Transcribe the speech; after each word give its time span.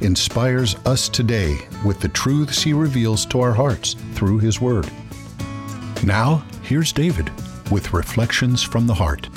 inspires 0.00 0.76
us 0.86 1.08
today 1.08 1.58
with 1.84 2.00
the 2.00 2.08
truths 2.08 2.62
he 2.62 2.72
reveals 2.72 3.26
to 3.26 3.40
our 3.40 3.52
hearts 3.52 3.94
through 4.14 4.38
his 4.38 4.60
word. 4.60 4.88
Now, 6.04 6.44
here's 6.62 6.92
David 6.92 7.30
with 7.70 7.92
Reflections 7.92 8.62
from 8.62 8.86
the 8.86 8.94
Heart. 8.94 9.28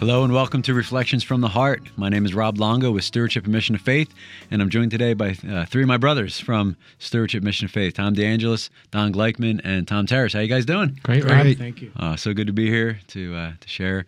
Hello 0.00 0.22
and 0.22 0.34
welcome 0.34 0.60
to 0.62 0.74
Reflections 0.74 1.22
from 1.24 1.40
the 1.40 1.48
Heart. 1.48 1.82
My 1.96 2.10
name 2.10 2.26
is 2.26 2.34
Rob 2.34 2.58
Longo 2.58 2.90
with 2.90 3.04
Stewardship 3.04 3.44
and 3.44 3.52
Mission 3.54 3.74
of 3.74 3.80
Faith, 3.80 4.12
and 4.50 4.60
I'm 4.60 4.68
joined 4.68 4.90
today 4.90 5.14
by 5.14 5.36
uh, 5.48 5.64
three 5.64 5.82
of 5.82 5.88
my 5.88 5.96
brothers 5.96 6.38
from 6.38 6.76
Stewardship 6.98 7.42
Mission 7.42 7.64
of 7.64 7.70
Faith: 7.70 7.94
Tom 7.94 8.14
DeAngelis, 8.14 8.68
Don 8.90 9.12
Gleichman, 9.12 9.62
and 9.64 9.88
Tom 9.88 10.04
Terrace. 10.04 10.34
How 10.34 10.40
you 10.40 10.48
guys 10.48 10.66
doing? 10.66 11.00
Great, 11.02 11.24
Rob. 11.24 11.56
Thank 11.56 11.80
you. 11.80 11.90
Uh, 11.96 12.16
so 12.16 12.34
good 12.34 12.48
to 12.48 12.52
be 12.52 12.68
here 12.68 12.98
to 13.08 13.34
uh, 13.34 13.52
to 13.58 13.68
share 13.68 14.04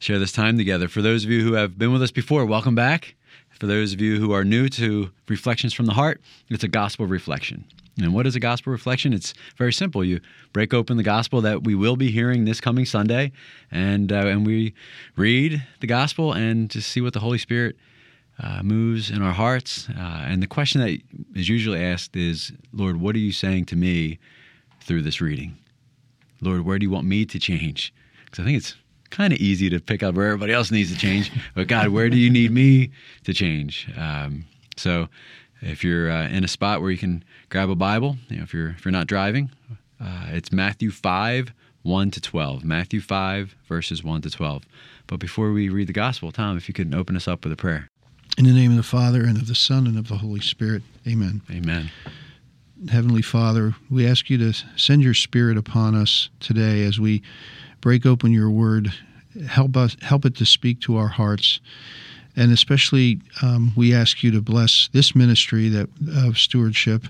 share 0.00 0.18
this 0.18 0.32
time 0.32 0.56
together. 0.58 0.88
For 0.88 1.00
those 1.00 1.24
of 1.24 1.30
you 1.30 1.42
who 1.42 1.52
have 1.52 1.78
been 1.78 1.92
with 1.92 2.02
us 2.02 2.10
before, 2.10 2.44
welcome 2.44 2.74
back. 2.74 3.14
For 3.60 3.66
those 3.66 3.92
of 3.92 4.00
you 4.00 4.18
who 4.18 4.32
are 4.32 4.42
new 4.42 4.70
to 4.70 5.10
Reflections 5.28 5.74
from 5.74 5.84
the 5.84 5.92
Heart, 5.92 6.22
it's 6.48 6.64
a 6.64 6.68
gospel 6.68 7.06
reflection. 7.06 7.66
And 7.98 8.14
what 8.14 8.26
is 8.26 8.34
a 8.34 8.40
gospel 8.40 8.72
reflection? 8.72 9.12
It's 9.12 9.34
very 9.58 9.74
simple. 9.74 10.02
You 10.02 10.20
break 10.54 10.72
open 10.72 10.96
the 10.96 11.02
gospel 11.02 11.42
that 11.42 11.62
we 11.62 11.74
will 11.74 11.96
be 11.96 12.10
hearing 12.10 12.46
this 12.46 12.58
coming 12.58 12.86
Sunday, 12.86 13.32
and 13.70 14.10
uh, 14.10 14.26
and 14.28 14.46
we 14.46 14.72
read 15.14 15.62
the 15.80 15.86
gospel 15.86 16.32
and 16.32 16.70
just 16.70 16.90
see 16.90 17.02
what 17.02 17.12
the 17.12 17.20
Holy 17.20 17.36
Spirit 17.36 17.76
uh, 18.42 18.62
moves 18.62 19.10
in 19.10 19.20
our 19.20 19.34
hearts. 19.34 19.90
Uh, 19.90 20.24
and 20.26 20.42
the 20.42 20.46
question 20.46 20.80
that 20.80 20.98
is 21.34 21.50
usually 21.50 21.84
asked 21.84 22.16
is, 22.16 22.52
Lord, 22.72 22.96
what 22.98 23.14
are 23.14 23.18
you 23.18 23.32
saying 23.32 23.66
to 23.66 23.76
me 23.76 24.18
through 24.80 25.02
this 25.02 25.20
reading? 25.20 25.58
Lord, 26.40 26.64
where 26.64 26.78
do 26.78 26.86
you 26.86 26.90
want 26.90 27.06
me 27.06 27.26
to 27.26 27.38
change? 27.38 27.92
Because 28.24 28.40
I 28.40 28.44
think 28.46 28.56
it's 28.56 28.74
kind 29.10 29.32
of 29.32 29.38
easy 29.38 29.68
to 29.70 29.80
pick 29.80 30.02
up 30.02 30.14
where 30.14 30.26
everybody 30.26 30.52
else 30.52 30.70
needs 30.70 30.92
to 30.92 30.98
change. 30.98 31.30
But 31.54 31.68
God, 31.68 31.88
where 31.88 32.08
do 32.08 32.16
you 32.16 32.30
need 32.30 32.50
me 32.50 32.90
to 33.24 33.34
change? 33.34 33.88
Um, 33.96 34.44
so 34.76 35.08
if 35.60 35.84
you're 35.84 36.10
uh, 36.10 36.28
in 36.28 36.44
a 36.44 36.48
spot 36.48 36.80
where 36.80 36.90
you 36.90 36.98
can 36.98 37.24
grab 37.48 37.70
a 37.70 37.74
Bible, 37.74 38.16
you 38.28 38.38
know, 38.38 38.42
if 38.42 38.54
you're 38.54 38.70
if 38.70 38.84
you're 38.84 38.92
not 38.92 39.06
driving, 39.06 39.50
uh, 40.00 40.26
it's 40.28 40.52
Matthew 40.52 40.90
five 40.90 41.52
one 41.82 42.10
to 42.12 42.20
twelve. 42.20 42.64
Matthew 42.64 43.00
five 43.00 43.54
verses 43.68 44.02
one 44.02 44.22
to 44.22 44.30
twelve. 44.30 44.64
But 45.06 45.18
before 45.18 45.52
we 45.52 45.68
read 45.68 45.88
the 45.88 45.92
gospel, 45.92 46.30
Tom, 46.32 46.56
if 46.56 46.68
you 46.68 46.74
could 46.74 46.94
open 46.94 47.16
us 47.16 47.26
up 47.26 47.44
with 47.44 47.52
a 47.52 47.56
prayer. 47.56 47.88
In 48.38 48.44
the 48.44 48.52
name 48.52 48.70
of 48.70 48.76
the 48.76 48.82
Father 48.82 49.24
and 49.24 49.36
of 49.36 49.48
the 49.48 49.54
Son 49.54 49.86
and 49.86 49.98
of 49.98 50.08
the 50.08 50.18
Holy 50.18 50.40
Spirit, 50.40 50.82
Amen. 51.06 51.42
Amen. 51.50 51.90
Heavenly 52.88 53.22
Father, 53.22 53.74
we 53.90 54.06
ask 54.06 54.30
you 54.30 54.38
to 54.38 54.54
send 54.76 55.02
your 55.02 55.12
Spirit 55.12 55.58
upon 55.58 55.94
us 55.94 56.30
today 56.38 56.84
as 56.84 56.98
we 56.98 57.22
break 57.80 58.06
open 58.06 58.32
your 58.32 58.50
word. 58.50 58.92
Help 59.46 59.76
us, 59.76 59.96
help 60.02 60.24
it 60.24 60.36
to 60.36 60.46
speak 60.46 60.80
to 60.80 60.96
our 60.96 61.08
hearts, 61.08 61.60
and 62.36 62.52
especially 62.52 63.20
um, 63.42 63.72
we 63.76 63.94
ask 63.94 64.22
you 64.22 64.30
to 64.32 64.40
bless 64.40 64.88
this 64.92 65.14
ministry 65.14 65.68
that 65.68 65.88
of 66.26 66.38
stewardship, 66.38 67.04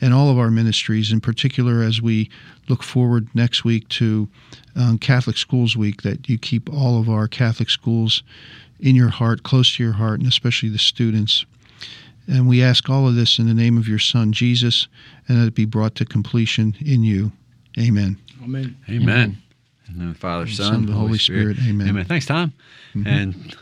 and 0.00 0.14
all 0.14 0.30
of 0.30 0.38
our 0.38 0.50
ministries, 0.50 1.10
in 1.10 1.20
particular 1.20 1.82
as 1.82 2.00
we 2.00 2.30
look 2.68 2.82
forward 2.82 3.28
next 3.34 3.64
week 3.64 3.88
to 3.88 4.28
um, 4.76 4.98
Catholic 4.98 5.36
Schools 5.36 5.76
Week. 5.76 6.02
That 6.02 6.28
you 6.28 6.38
keep 6.38 6.72
all 6.72 7.00
of 7.00 7.08
our 7.08 7.26
Catholic 7.26 7.70
schools 7.70 8.22
in 8.78 8.94
your 8.94 9.08
heart, 9.08 9.42
close 9.42 9.76
to 9.76 9.82
your 9.82 9.94
heart, 9.94 10.20
and 10.20 10.28
especially 10.28 10.68
the 10.68 10.78
students. 10.78 11.44
And 12.28 12.48
we 12.48 12.62
ask 12.62 12.90
all 12.90 13.06
of 13.06 13.14
this 13.14 13.38
in 13.38 13.46
the 13.46 13.54
name 13.54 13.78
of 13.78 13.86
your 13.86 14.00
Son, 14.00 14.32
Jesus, 14.32 14.88
and 15.28 15.40
that 15.40 15.46
it 15.46 15.54
be 15.54 15.64
brought 15.64 15.94
to 15.96 16.04
completion 16.04 16.74
in 16.84 17.04
you. 17.04 17.30
Amen. 17.78 18.18
Amen. 18.42 18.76
Amen. 18.88 19.42
And 19.88 20.14
the 20.14 20.18
Father, 20.18 20.46
Son, 20.46 20.72
Son 20.72 20.86
the 20.86 20.92
Holy, 20.92 21.06
Holy 21.06 21.18
Spirit. 21.18 21.56
Spirit. 21.56 21.70
Amen. 21.70 21.88
Amen. 21.88 22.04
Thanks, 22.04 22.26
Tom. 22.26 22.52
Mm-hmm. 22.94 23.06
And 23.06 23.56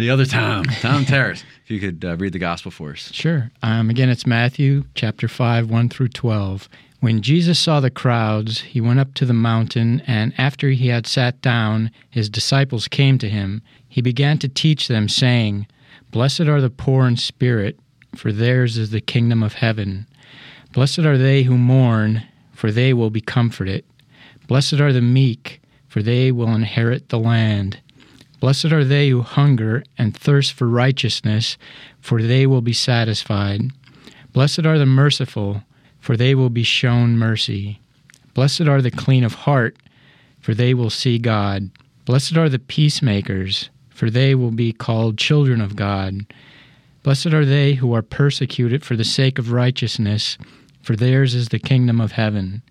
the 0.00 0.10
other 0.10 0.24
Tom, 0.24 0.64
Tom 0.64 1.04
Terrace, 1.04 1.44
if 1.64 1.70
you 1.70 1.78
could 1.78 2.04
uh, 2.04 2.16
read 2.16 2.32
the 2.32 2.38
gospel 2.38 2.70
for 2.70 2.92
us. 2.92 3.12
Sure. 3.12 3.50
Um, 3.62 3.90
again, 3.90 4.08
it's 4.08 4.26
Matthew 4.26 4.84
chapter 4.94 5.28
5, 5.28 5.70
1 5.70 5.88
through 5.90 6.08
12. 6.08 6.68
When 7.00 7.22
Jesus 7.22 7.58
saw 7.58 7.80
the 7.80 7.90
crowds, 7.90 8.60
he 8.60 8.80
went 8.80 9.00
up 9.00 9.14
to 9.14 9.26
the 9.26 9.32
mountain, 9.32 10.02
and 10.06 10.34
after 10.38 10.70
he 10.70 10.88
had 10.88 11.06
sat 11.06 11.40
down, 11.40 11.90
his 12.10 12.28
disciples 12.28 12.88
came 12.88 13.18
to 13.18 13.28
him. 13.28 13.62
He 13.88 14.02
began 14.02 14.38
to 14.38 14.48
teach 14.48 14.88
them, 14.88 15.08
saying, 15.08 15.66
Blessed 16.10 16.42
are 16.42 16.60
the 16.60 16.70
poor 16.70 17.06
in 17.06 17.16
spirit, 17.16 17.78
for 18.14 18.32
theirs 18.32 18.76
is 18.76 18.90
the 18.90 19.00
kingdom 19.00 19.42
of 19.42 19.54
heaven. 19.54 20.06
Blessed 20.72 21.00
are 21.00 21.18
they 21.18 21.42
who 21.44 21.56
mourn, 21.56 22.22
for 22.52 22.70
they 22.70 22.92
will 22.92 23.10
be 23.10 23.20
comforted. 23.20 23.84
Blessed 24.50 24.80
are 24.80 24.92
the 24.92 25.00
meek, 25.00 25.62
for 25.86 26.02
they 26.02 26.32
will 26.32 26.52
inherit 26.52 27.08
the 27.08 27.20
land. 27.20 27.78
Blessed 28.40 28.72
are 28.72 28.82
they 28.82 29.10
who 29.10 29.22
hunger 29.22 29.84
and 29.96 30.12
thirst 30.12 30.54
for 30.54 30.66
righteousness, 30.66 31.56
for 32.00 32.20
they 32.20 32.48
will 32.48 32.60
be 32.60 32.72
satisfied. 32.72 33.70
Blessed 34.32 34.66
are 34.66 34.76
the 34.76 34.86
merciful, 34.86 35.62
for 36.00 36.16
they 36.16 36.34
will 36.34 36.50
be 36.50 36.64
shown 36.64 37.16
mercy. 37.16 37.78
Blessed 38.34 38.62
are 38.62 38.82
the 38.82 38.90
clean 38.90 39.22
of 39.22 39.34
heart, 39.34 39.76
for 40.40 40.52
they 40.52 40.74
will 40.74 40.90
see 40.90 41.16
God. 41.16 41.70
Blessed 42.04 42.36
are 42.36 42.48
the 42.48 42.58
peacemakers, 42.58 43.70
for 43.88 44.10
they 44.10 44.34
will 44.34 44.50
be 44.50 44.72
called 44.72 45.16
children 45.16 45.60
of 45.60 45.76
God. 45.76 46.26
Blessed 47.04 47.28
are 47.28 47.44
they 47.44 47.74
who 47.74 47.94
are 47.94 48.02
persecuted 48.02 48.84
for 48.84 48.96
the 48.96 49.04
sake 49.04 49.38
of 49.38 49.52
righteousness, 49.52 50.36
for 50.82 50.96
theirs 50.96 51.36
is 51.36 51.50
the 51.50 51.60
kingdom 51.60 52.00
of 52.00 52.10
heaven. 52.10 52.64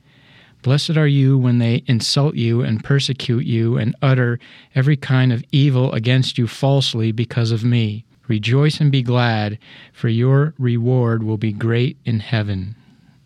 Blessed 0.61 0.97
are 0.97 1.07
you 1.07 1.37
when 1.37 1.59
they 1.59 1.83
insult 1.87 2.35
you 2.35 2.61
and 2.61 2.83
persecute 2.83 3.45
you 3.45 3.77
and 3.77 3.95
utter 4.01 4.39
every 4.75 4.97
kind 4.97 5.31
of 5.31 5.43
evil 5.51 5.91
against 5.93 6.37
you 6.37 6.47
falsely 6.47 7.11
because 7.11 7.51
of 7.51 7.63
me. 7.63 8.05
Rejoice 8.27 8.79
and 8.79 8.91
be 8.91 9.01
glad, 9.01 9.57
for 9.93 10.09
your 10.09 10.53
reward 10.59 11.23
will 11.23 11.37
be 11.37 11.53
great 11.53 11.97
in 12.05 12.19
heaven. 12.19 12.75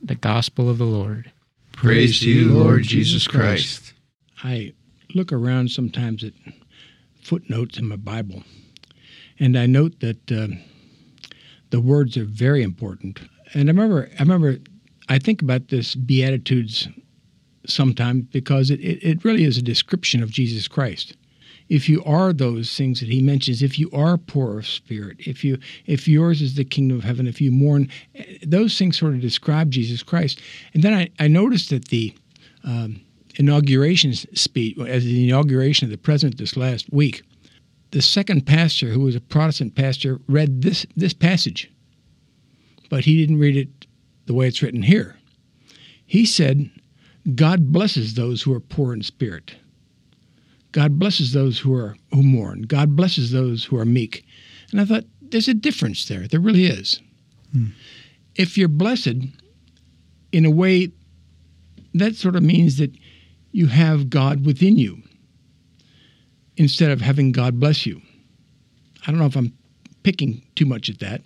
The 0.02 0.16
Gospel 0.16 0.70
of 0.70 0.78
the 0.78 0.86
Lord. 0.86 1.32
Praise 1.72 2.20
to 2.20 2.30
you, 2.30 2.52
Lord 2.52 2.84
Jesus 2.84 3.28
Christ. 3.28 3.94
I 4.44 4.74
look 5.16 5.34
around 5.34 5.72
sometimes 5.72 6.24
at 6.24 6.34
footnotes 7.22 7.78
in 7.78 7.88
my 7.88 7.96
Bible, 7.96 8.44
and 9.40 9.58
I 9.58 9.66
note 9.66 10.00
that 10.02 10.32
uh, 10.32 10.48
the 11.72 11.82
words 11.82 12.16
are 12.16 12.26
very 12.26 12.62
important. 12.62 13.20
And 13.54 13.70
I 13.70 13.72
remember, 13.72 14.10
I 14.20 14.22
remember, 14.22 14.60
I 15.10 15.20
think 15.20 15.42
about 15.42 15.70
this 15.70 15.96
Beatitudes 15.96 16.88
sometimes 17.66 18.26
because 18.32 18.70
it, 18.70 18.80
it, 18.80 19.04
it 19.04 19.26
really 19.26 19.44
is 19.44 19.58
a 19.58 19.62
description 19.62 20.22
of 20.22 20.32
Jesus 20.32 20.68
Christ. 20.68 21.16
If 21.70 21.88
you 21.88 22.04
are 22.04 22.34
those 22.34 22.76
things 22.76 23.00
that 23.00 23.10
he 23.10 23.22
mentions, 23.22 23.64
if 23.64 23.80
you 23.80 23.90
are 23.92 24.18
poor 24.18 24.60
of 24.60 24.68
spirit, 24.68 25.18
if 25.20 25.44
you 25.44 25.58
if 25.86 26.08
yours 26.08 26.42
is 26.42 26.56
the 26.56 26.66
kingdom 26.66 26.98
of 26.98 27.04
heaven, 27.04 27.26
if 27.26 27.40
you 27.40 27.52
mourn, 27.52 27.90
those 28.46 28.78
things 28.78 29.00
sort 29.00 29.14
of 29.14 29.22
describe 29.22 29.72
Jesus 29.72 30.04
Christ. 30.04 30.42
And 30.74 30.84
then 30.84 30.94
I, 30.94 31.10
I 31.20 31.28
noticed 31.28 31.70
that 31.70 31.88
the 31.88 32.14
um, 32.66 33.02
inauguration 33.36 34.14
speech, 34.14 34.78
as 34.80 35.06
the 35.06 35.30
inauguration 35.30 35.86
of 35.86 35.92
the 35.92 35.98
president 35.98 36.38
this 36.38 36.58
last 36.58 36.92
week, 36.92 37.24
the 37.92 38.02
second 38.02 38.46
pastor, 38.46 38.90
who 38.90 39.02
was 39.02 39.16
a 39.16 39.22
Protestant 39.22 39.74
pastor, 39.76 40.20
read 40.28 40.64
this 40.64 40.86
this 40.98 41.14
passage, 41.14 41.72
but 42.90 43.06
he 43.06 43.18
didn't 43.18 43.40
read 43.40 43.56
it 43.56 43.88
the 44.26 44.34
way 44.34 44.48
it's 44.48 44.62
written 44.62 44.84
here. 44.84 45.16
He 46.06 46.26
said, 46.26 46.70
God 47.36 47.72
blesses 47.72 48.16
those 48.16 48.42
who 48.42 48.54
are 48.54 48.60
poor 48.60 48.94
in 48.94 49.02
spirit. 49.02 49.56
God 50.72 51.00
blesses 51.00 51.34
those 51.34 51.60
who 51.60 51.74
are 51.74 51.96
who 52.12 52.24
mourn. 52.24 52.64
God 52.64 52.96
blesses 52.96 53.32
those 53.32 53.64
who 53.64 53.78
are 53.78 53.86
meek. 53.86 54.26
And 54.72 54.82
I 54.82 54.86
thought 54.86 55.06
there's 55.22 55.48
a 55.48 55.54
difference 55.54 56.08
there. 56.08 56.28
There 56.28 56.40
really 56.40 56.66
is. 56.66 57.00
Hmm. 57.52 57.68
If 58.36 58.58
you're 58.58 58.68
blessed 58.68 59.16
in 60.32 60.46
a 60.46 60.52
way 60.52 60.92
that 61.94 62.16
sort 62.16 62.36
of 62.36 62.44
means 62.44 62.78
that 62.78 62.92
you 63.52 63.68
have 63.68 64.10
God 64.10 64.46
within 64.46 64.78
you 64.78 65.02
instead 66.58 66.92
of 66.92 67.02
having 67.02 67.32
God 67.32 67.60
bless 67.60 67.86
you. 67.86 68.02
I 69.06 69.12
don't 69.12 69.20
know 69.20 69.26
if 69.28 69.36
I'm 69.36 69.54
picking 70.02 70.44
too 70.56 70.66
much 70.66 70.90
at 70.90 71.00
that. 71.00 71.22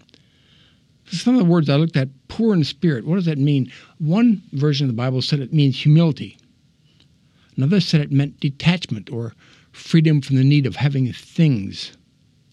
Some 1.10 1.36
of 1.36 1.40
the 1.40 1.52
words 1.52 1.70
I 1.70 1.76
looked 1.76 1.98
at, 1.98 2.10
poor 2.28 2.54
in 2.54 2.64
spirit, 2.64 3.06
what 3.06 3.16
does 3.16 3.26
that 3.26 3.38
mean? 3.38 3.72
One 3.98 4.42
version 4.54 4.86
of 4.86 4.90
the 4.90 5.02
Bible 5.02 5.22
said 5.22 5.40
it 5.40 5.54
means 5.54 5.82
humility. 5.82 6.38
Another 7.56 7.80
said 7.80 8.02
it 8.02 8.12
meant 8.12 8.40
detachment 8.40 9.10
or 9.12 9.34
freedom 9.72 10.22
from 10.22 10.36
the 10.36 10.44
need 10.44 10.66
of 10.66 10.76
having 10.76 11.12
things. 11.14 11.96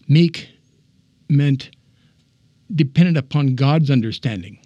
Meek 0.07 0.49
meant 1.29 1.69
dependent 2.73 3.17
upon 3.17 3.55
God's 3.55 3.91
understanding. 3.91 4.57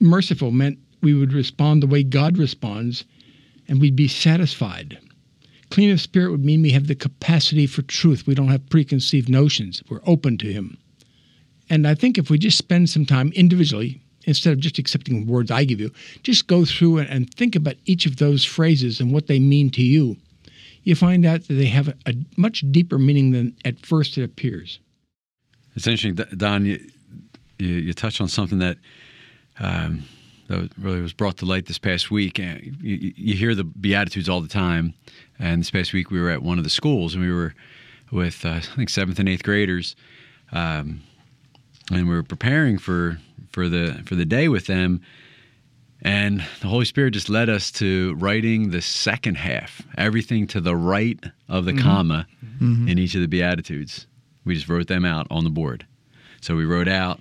Merciful 0.00 0.50
meant 0.50 0.78
we 1.02 1.14
would 1.14 1.32
respond 1.32 1.82
the 1.82 1.86
way 1.86 2.02
God 2.02 2.38
responds 2.38 3.04
and 3.68 3.80
we'd 3.80 3.96
be 3.96 4.08
satisfied. 4.08 4.98
Clean 5.70 5.90
of 5.90 6.00
spirit 6.00 6.30
would 6.30 6.44
mean 6.44 6.62
we 6.62 6.70
have 6.70 6.86
the 6.86 6.94
capacity 6.94 7.66
for 7.66 7.82
truth. 7.82 8.26
We 8.26 8.34
don't 8.34 8.48
have 8.48 8.68
preconceived 8.70 9.28
notions. 9.28 9.82
We're 9.88 10.00
open 10.06 10.38
to 10.38 10.52
Him. 10.52 10.78
And 11.68 11.86
I 11.86 11.94
think 11.94 12.18
if 12.18 12.30
we 12.30 12.38
just 12.38 12.58
spend 12.58 12.88
some 12.88 13.06
time 13.06 13.32
individually, 13.32 14.00
instead 14.24 14.52
of 14.52 14.60
just 14.60 14.78
accepting 14.78 15.24
the 15.24 15.32
words 15.32 15.50
I 15.50 15.64
give 15.64 15.80
you, 15.80 15.90
just 16.22 16.46
go 16.46 16.64
through 16.64 16.98
and 16.98 17.32
think 17.34 17.56
about 17.56 17.76
each 17.86 18.06
of 18.06 18.16
those 18.16 18.44
phrases 18.44 19.00
and 19.00 19.12
what 19.12 19.26
they 19.26 19.38
mean 19.38 19.70
to 19.70 19.82
you, 19.82 20.16
you 20.82 20.94
find 20.94 21.26
out 21.26 21.48
that 21.48 21.54
they 21.54 21.66
have 21.66 21.88
a, 21.88 21.94
a 22.06 22.14
much 22.36 22.64
deeper 22.70 22.98
meaning 22.98 23.32
than 23.32 23.56
at 23.64 23.84
first 23.84 24.16
it 24.18 24.22
appears. 24.22 24.78
It's 25.74 25.86
interesting, 25.86 26.14
Don. 26.36 26.64
You, 26.64 26.80
you, 27.58 27.68
you 27.68 27.92
touched 27.92 28.20
on 28.20 28.28
something 28.28 28.58
that 28.60 28.78
um, 29.58 30.04
that 30.48 30.70
really 30.78 31.00
was 31.00 31.12
brought 31.12 31.38
to 31.38 31.44
light 31.44 31.66
this 31.66 31.78
past 31.78 32.10
week. 32.10 32.38
You, 32.38 32.74
you, 32.80 33.34
hear 33.34 33.54
the 33.54 33.64
Beatitudes 33.64 34.28
all 34.28 34.40
the 34.40 34.48
time, 34.48 34.94
and 35.38 35.60
this 35.60 35.70
past 35.70 35.92
week 35.92 36.10
we 36.10 36.20
were 36.20 36.30
at 36.30 36.42
one 36.42 36.58
of 36.58 36.64
the 36.64 36.70
schools, 36.70 37.14
and 37.14 37.22
we 37.22 37.32
were 37.32 37.54
with 38.10 38.44
uh, 38.44 38.50
I 38.50 38.60
think 38.60 38.88
seventh 38.88 39.18
and 39.18 39.28
eighth 39.28 39.42
graders, 39.42 39.96
um, 40.52 41.02
and 41.90 42.08
we 42.08 42.14
were 42.14 42.22
preparing 42.22 42.78
for 42.78 43.18
for 43.50 43.68
the 43.68 44.02
for 44.04 44.14
the 44.14 44.24
day 44.24 44.48
with 44.48 44.66
them. 44.66 45.00
And 46.02 46.44
the 46.60 46.68
Holy 46.68 46.84
Spirit 46.84 47.12
just 47.12 47.30
led 47.30 47.48
us 47.48 47.70
to 47.72 48.14
writing 48.16 48.70
the 48.70 48.82
second 48.82 49.36
half, 49.36 49.82
everything 49.96 50.46
to 50.48 50.60
the 50.60 50.76
right 50.76 51.18
of 51.48 51.64
the 51.64 51.72
mm-hmm. 51.72 51.82
comma 51.82 52.26
mm-hmm. 52.44 52.86
in 52.86 52.98
each 52.98 53.14
of 53.14 53.22
the 53.22 53.26
Beatitudes. 53.26 54.06
We 54.44 54.54
just 54.54 54.68
wrote 54.68 54.88
them 54.88 55.04
out 55.04 55.26
on 55.30 55.44
the 55.44 55.50
board. 55.50 55.86
So 56.42 56.54
we 56.54 56.64
wrote 56.64 56.86
out, 56.86 57.20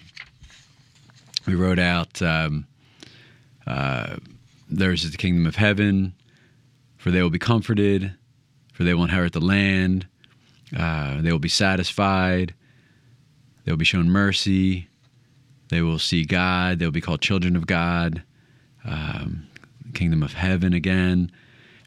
we 1.48 1.56
wrote 1.56 1.80
out, 1.80 2.22
um, 2.22 2.68
uh, 3.66 4.18
theirs 4.70 5.04
is 5.04 5.12
the 5.12 5.18
kingdom 5.18 5.48
of 5.48 5.56
heaven, 5.56 6.14
for 6.98 7.12
they 7.12 7.24
will 7.24 7.30
be 7.30 7.40
comforted, 7.40 8.14
for 8.74 8.84
they 8.84 8.94
will 8.94 9.04
inherit 9.04 9.34
the 9.34 9.40
land, 9.40 10.06
uh, 10.78 11.22
they 11.22 11.32
will 11.32 11.40
be 11.40 11.50
satisfied, 11.50 12.54
they 13.66 13.72
will 13.72 13.78
be 13.78 13.86
shown 13.86 14.10
mercy, 14.10 14.88
they 15.70 15.82
will 15.82 16.00
see 16.00 16.24
God, 16.24 16.80
they 16.80 16.86
will 16.86 16.92
be 16.92 17.02
called 17.02 17.22
children 17.22 17.56
of 17.56 17.68
God, 17.68 18.24
um, 18.86 19.48
kingdom 19.94 20.24
of 20.24 20.34
heaven 20.34 20.74
again. 20.74 21.32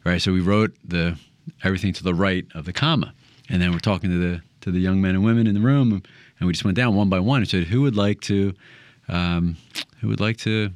Right, 0.05 0.21
so 0.21 0.31
we 0.31 0.41
wrote 0.41 0.75
the 0.83 1.17
everything 1.63 1.93
to 1.93 2.03
the 2.03 2.13
right 2.13 2.45
of 2.53 2.65
the 2.65 2.73
comma, 2.73 3.13
and 3.49 3.61
then 3.61 3.71
we're 3.71 3.79
talking 3.79 4.09
to 4.09 4.17
the 4.17 4.41
to 4.61 4.71
the 4.71 4.79
young 4.79 5.01
men 5.01 5.15
and 5.15 5.23
women 5.23 5.47
in 5.47 5.53
the 5.55 5.61
room, 5.61 6.03
and 6.39 6.47
we 6.47 6.53
just 6.53 6.65
went 6.65 6.75
down 6.77 6.95
one 6.95 7.09
by 7.09 7.19
one 7.19 7.41
and 7.41 7.49
said, 7.49 7.65
"Who 7.65 7.81
would 7.81 7.95
like 7.95 8.21
to, 8.21 8.53
um, 9.07 9.57
who 9.99 10.07
would 10.07 10.19
like 10.19 10.37
to 10.37 10.71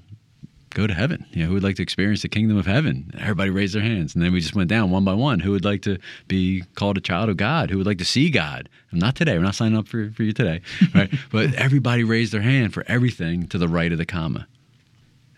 go 0.73 0.87
to 0.87 0.93
heaven? 0.93 1.25
You 1.31 1.43
know, 1.43 1.47
who 1.47 1.53
would 1.55 1.63
like 1.63 1.75
to 1.77 1.83
experience 1.83 2.21
the 2.21 2.29
kingdom 2.29 2.57
of 2.57 2.65
heaven? 2.65 3.11
Everybody 3.17 3.49
raised 3.49 3.75
their 3.75 3.81
hands, 3.81 4.15
and 4.15 4.23
then 4.23 4.33
we 4.33 4.41
just 4.41 4.55
went 4.55 4.69
down 4.69 4.91
one 4.91 5.05
by 5.05 5.13
one. 5.13 5.39
Who 5.39 5.51
would 5.51 5.65
like 5.65 5.81
to 5.83 5.97
be 6.27 6.63
called 6.75 6.97
a 6.97 7.01
child 7.01 7.29
of 7.29 7.37
God? 7.37 7.69
Who 7.69 7.77
would 7.77 7.87
like 7.87 7.99
to 7.99 8.05
see 8.05 8.29
God? 8.29 8.69
Not 8.91 9.15
today. 9.15 9.37
We're 9.37 9.43
not 9.43 9.55
signing 9.55 9.77
up 9.77 9.87
for, 9.87 10.11
for 10.11 10.23
you 10.23 10.33
today, 10.33 10.61
right? 10.95 11.11
but 11.31 11.53
everybody 11.55 12.03
raised 12.03 12.33
their 12.33 12.41
hand 12.41 12.73
for 12.73 12.83
everything 12.87 13.47
to 13.47 13.57
the 13.57 13.67
right 13.67 13.91
of 13.91 13.97
the 13.97 14.05
comma. 14.05 14.47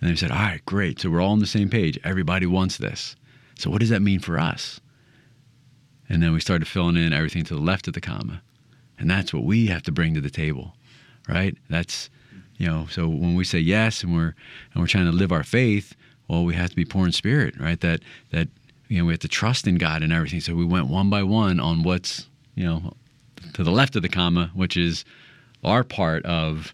And 0.02 0.10
they 0.10 0.16
said, 0.16 0.32
"All 0.32 0.38
right, 0.38 0.66
great. 0.66 1.00
So 1.00 1.10
we're 1.10 1.22
all 1.22 1.32
on 1.32 1.40
the 1.40 1.48
same 1.48 1.70
page. 1.70 2.00
Everybody 2.04 2.46
wants 2.46 2.78
this. 2.78 3.16
So 3.58 3.70
what 3.70 3.80
does 3.80 3.90
that 3.90 4.02
mean 4.02 4.20
for 4.20 4.40
us?" 4.40 4.82
And 6.10 6.22
then 6.22 6.34
we 6.34 6.40
started 6.40 6.68
filling 6.68 6.98
in 6.98 7.14
everything 7.14 7.44
to 7.46 7.56
the 7.56 7.62
left 7.62 7.88
of 7.88 7.94
the 7.94 8.02
comma, 8.02 8.42
and 9.00 9.10
that's 9.10 9.34
what 9.34 9.44
we 9.44 9.68
have 9.68 9.84
to 9.84 9.92
bring 9.92 10.14
to 10.14 10.22
the 10.22 10.30
table, 10.30 10.76
right? 11.28 11.58
That's 11.70 12.10
you 12.58 12.68
know 12.68 12.88
so 12.90 13.08
when 13.08 13.36
we 13.36 13.44
say 13.44 13.60
yes 13.60 14.04
and 14.04 14.14
we're 14.14 14.34
and 14.74 14.82
we're 14.82 14.88
trying 14.88 15.06
to 15.06 15.12
live 15.12 15.32
our 15.32 15.44
faith 15.44 15.96
well 16.28 16.46
we 16.46 16.54
have 16.54 16.70
to 16.70 16.76
be 16.76 16.86
poor 16.86 17.06
in 17.06 17.12
spirit 17.12 17.54
right? 17.60 17.80
That 17.82 18.02
that 18.32 18.48
you 18.88 19.00
know 19.00 19.06
we 19.06 19.14
have 19.14 19.20
to 19.22 19.28
trust 19.28 19.68
in 19.68 19.76
god 19.76 20.04
and 20.04 20.14
everything. 20.14 20.40
So 20.42 20.56
we 20.56 20.66
went 20.66 20.88
one 20.88 21.10
by 21.10 21.24
one 21.24 21.60
on 21.60 21.84
what's 21.84 22.28
you 22.56 22.66
know 22.66 22.94
to 23.54 23.64
the 23.64 23.72
left 23.72 23.96
of 23.96 24.02
the 24.02 24.10
comma 24.10 24.52
which 24.54 24.78
is 24.78 25.06
our 25.64 25.84
part 25.84 26.26
of 26.26 26.74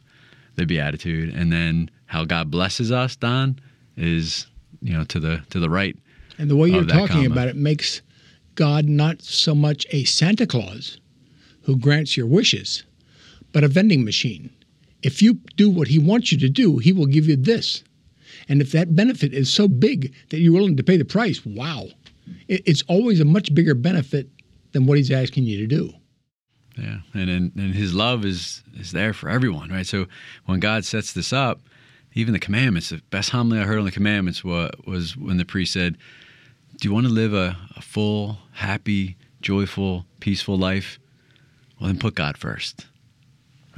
the 0.56 0.66
beatitude. 0.66 1.33
And 1.33 1.51
then 1.51 1.89
how 2.06 2.25
god 2.25 2.51
blesses 2.51 2.92
us 2.92 3.16
don 3.16 3.60
is 3.98 4.48
you 4.81 4.94
know 4.94 5.04
to 5.06 5.19
the 5.19 5.42
to 5.50 5.60
the 5.60 5.69
right 5.69 5.98
and 6.38 6.50
the 6.50 6.56
way 6.56 6.69
you're 6.69 6.83
talking 6.83 7.07
comma. 7.07 7.31
about 7.31 7.48
it 7.48 7.56
makes 7.56 8.01
god 8.56 8.86
not 8.86 9.22
so 9.22 9.56
much 9.56 9.86
a 9.92 10.04
santa 10.04 10.45
claus 10.45 10.98
who 11.63 11.75
grants 11.78 12.18
your 12.18 12.25
wishes 12.25 12.83
but 13.54 13.63
a 13.63 13.68
vending 13.68 14.04
machine 14.04 14.50
if 15.03 15.21
you 15.21 15.36
do 15.56 15.69
what 15.69 15.88
he 15.88 16.00
wants 16.00 16.31
you 16.31 16.38
to 16.39 16.50
do, 16.50 16.77
he 16.77 16.92
will 16.92 17.06
give 17.06 17.27
you 17.27 17.36
this. 17.36 17.83
And 18.48 18.62
if 18.62 18.71
that 18.71 18.95
benefit 18.95 19.33
is 19.33 19.51
so 19.51 19.68
big 19.68 20.13
that 20.30 20.39
you're 20.39 20.53
willing 20.53 20.77
to 20.77 20.83
pay 20.83 20.98
the 20.98 21.06
price, 21.06 21.45
wow. 21.45 21.88
It's 22.48 22.83
always 22.88 23.19
a 23.19 23.25
much 23.25 23.53
bigger 23.53 23.74
benefit 23.74 24.30
than 24.71 24.86
what 24.86 24.98
he's 24.98 25.12
asking 25.12 25.44
you 25.44 25.57
to 25.57 25.68
do. 25.68 25.94
Yeah, 26.77 27.00
and, 27.13 27.30
and 27.30 27.51
and 27.56 27.75
his 27.75 27.94
love 27.94 28.24
is 28.24 28.63
is 28.80 28.94
there 28.94 29.13
for 29.13 29.30
everyone, 29.30 29.69
right? 29.69 29.86
So 29.86 30.06
when 30.45 30.62
God 30.62 30.86
sets 30.86 31.12
this 31.12 31.33
up, 31.33 31.59
even 32.13 32.33
the 32.33 32.39
commandments, 32.39 32.89
the 32.89 33.01
best 33.09 33.31
homily 33.31 33.59
I 33.59 33.63
heard 33.63 33.80
on 33.80 33.86
the 33.86 33.92
commandments 33.92 34.44
was, 34.44 34.71
was 34.88 35.18
when 35.18 35.36
the 35.36 35.44
priest 35.44 35.74
said, 35.74 35.97
"Do 36.80 36.88
you 36.88 36.94
want 36.94 37.07
to 37.07 37.12
live 37.12 37.33
a, 37.33 37.57
a 37.75 37.81
full, 37.81 38.38
happy, 38.54 39.18
joyful, 39.42 40.06
peaceful 40.21 40.57
life? 40.57 40.97
Well, 41.80 41.88
then 41.88 42.00
put 42.00 42.15
God 42.15 42.38
first 42.38 42.86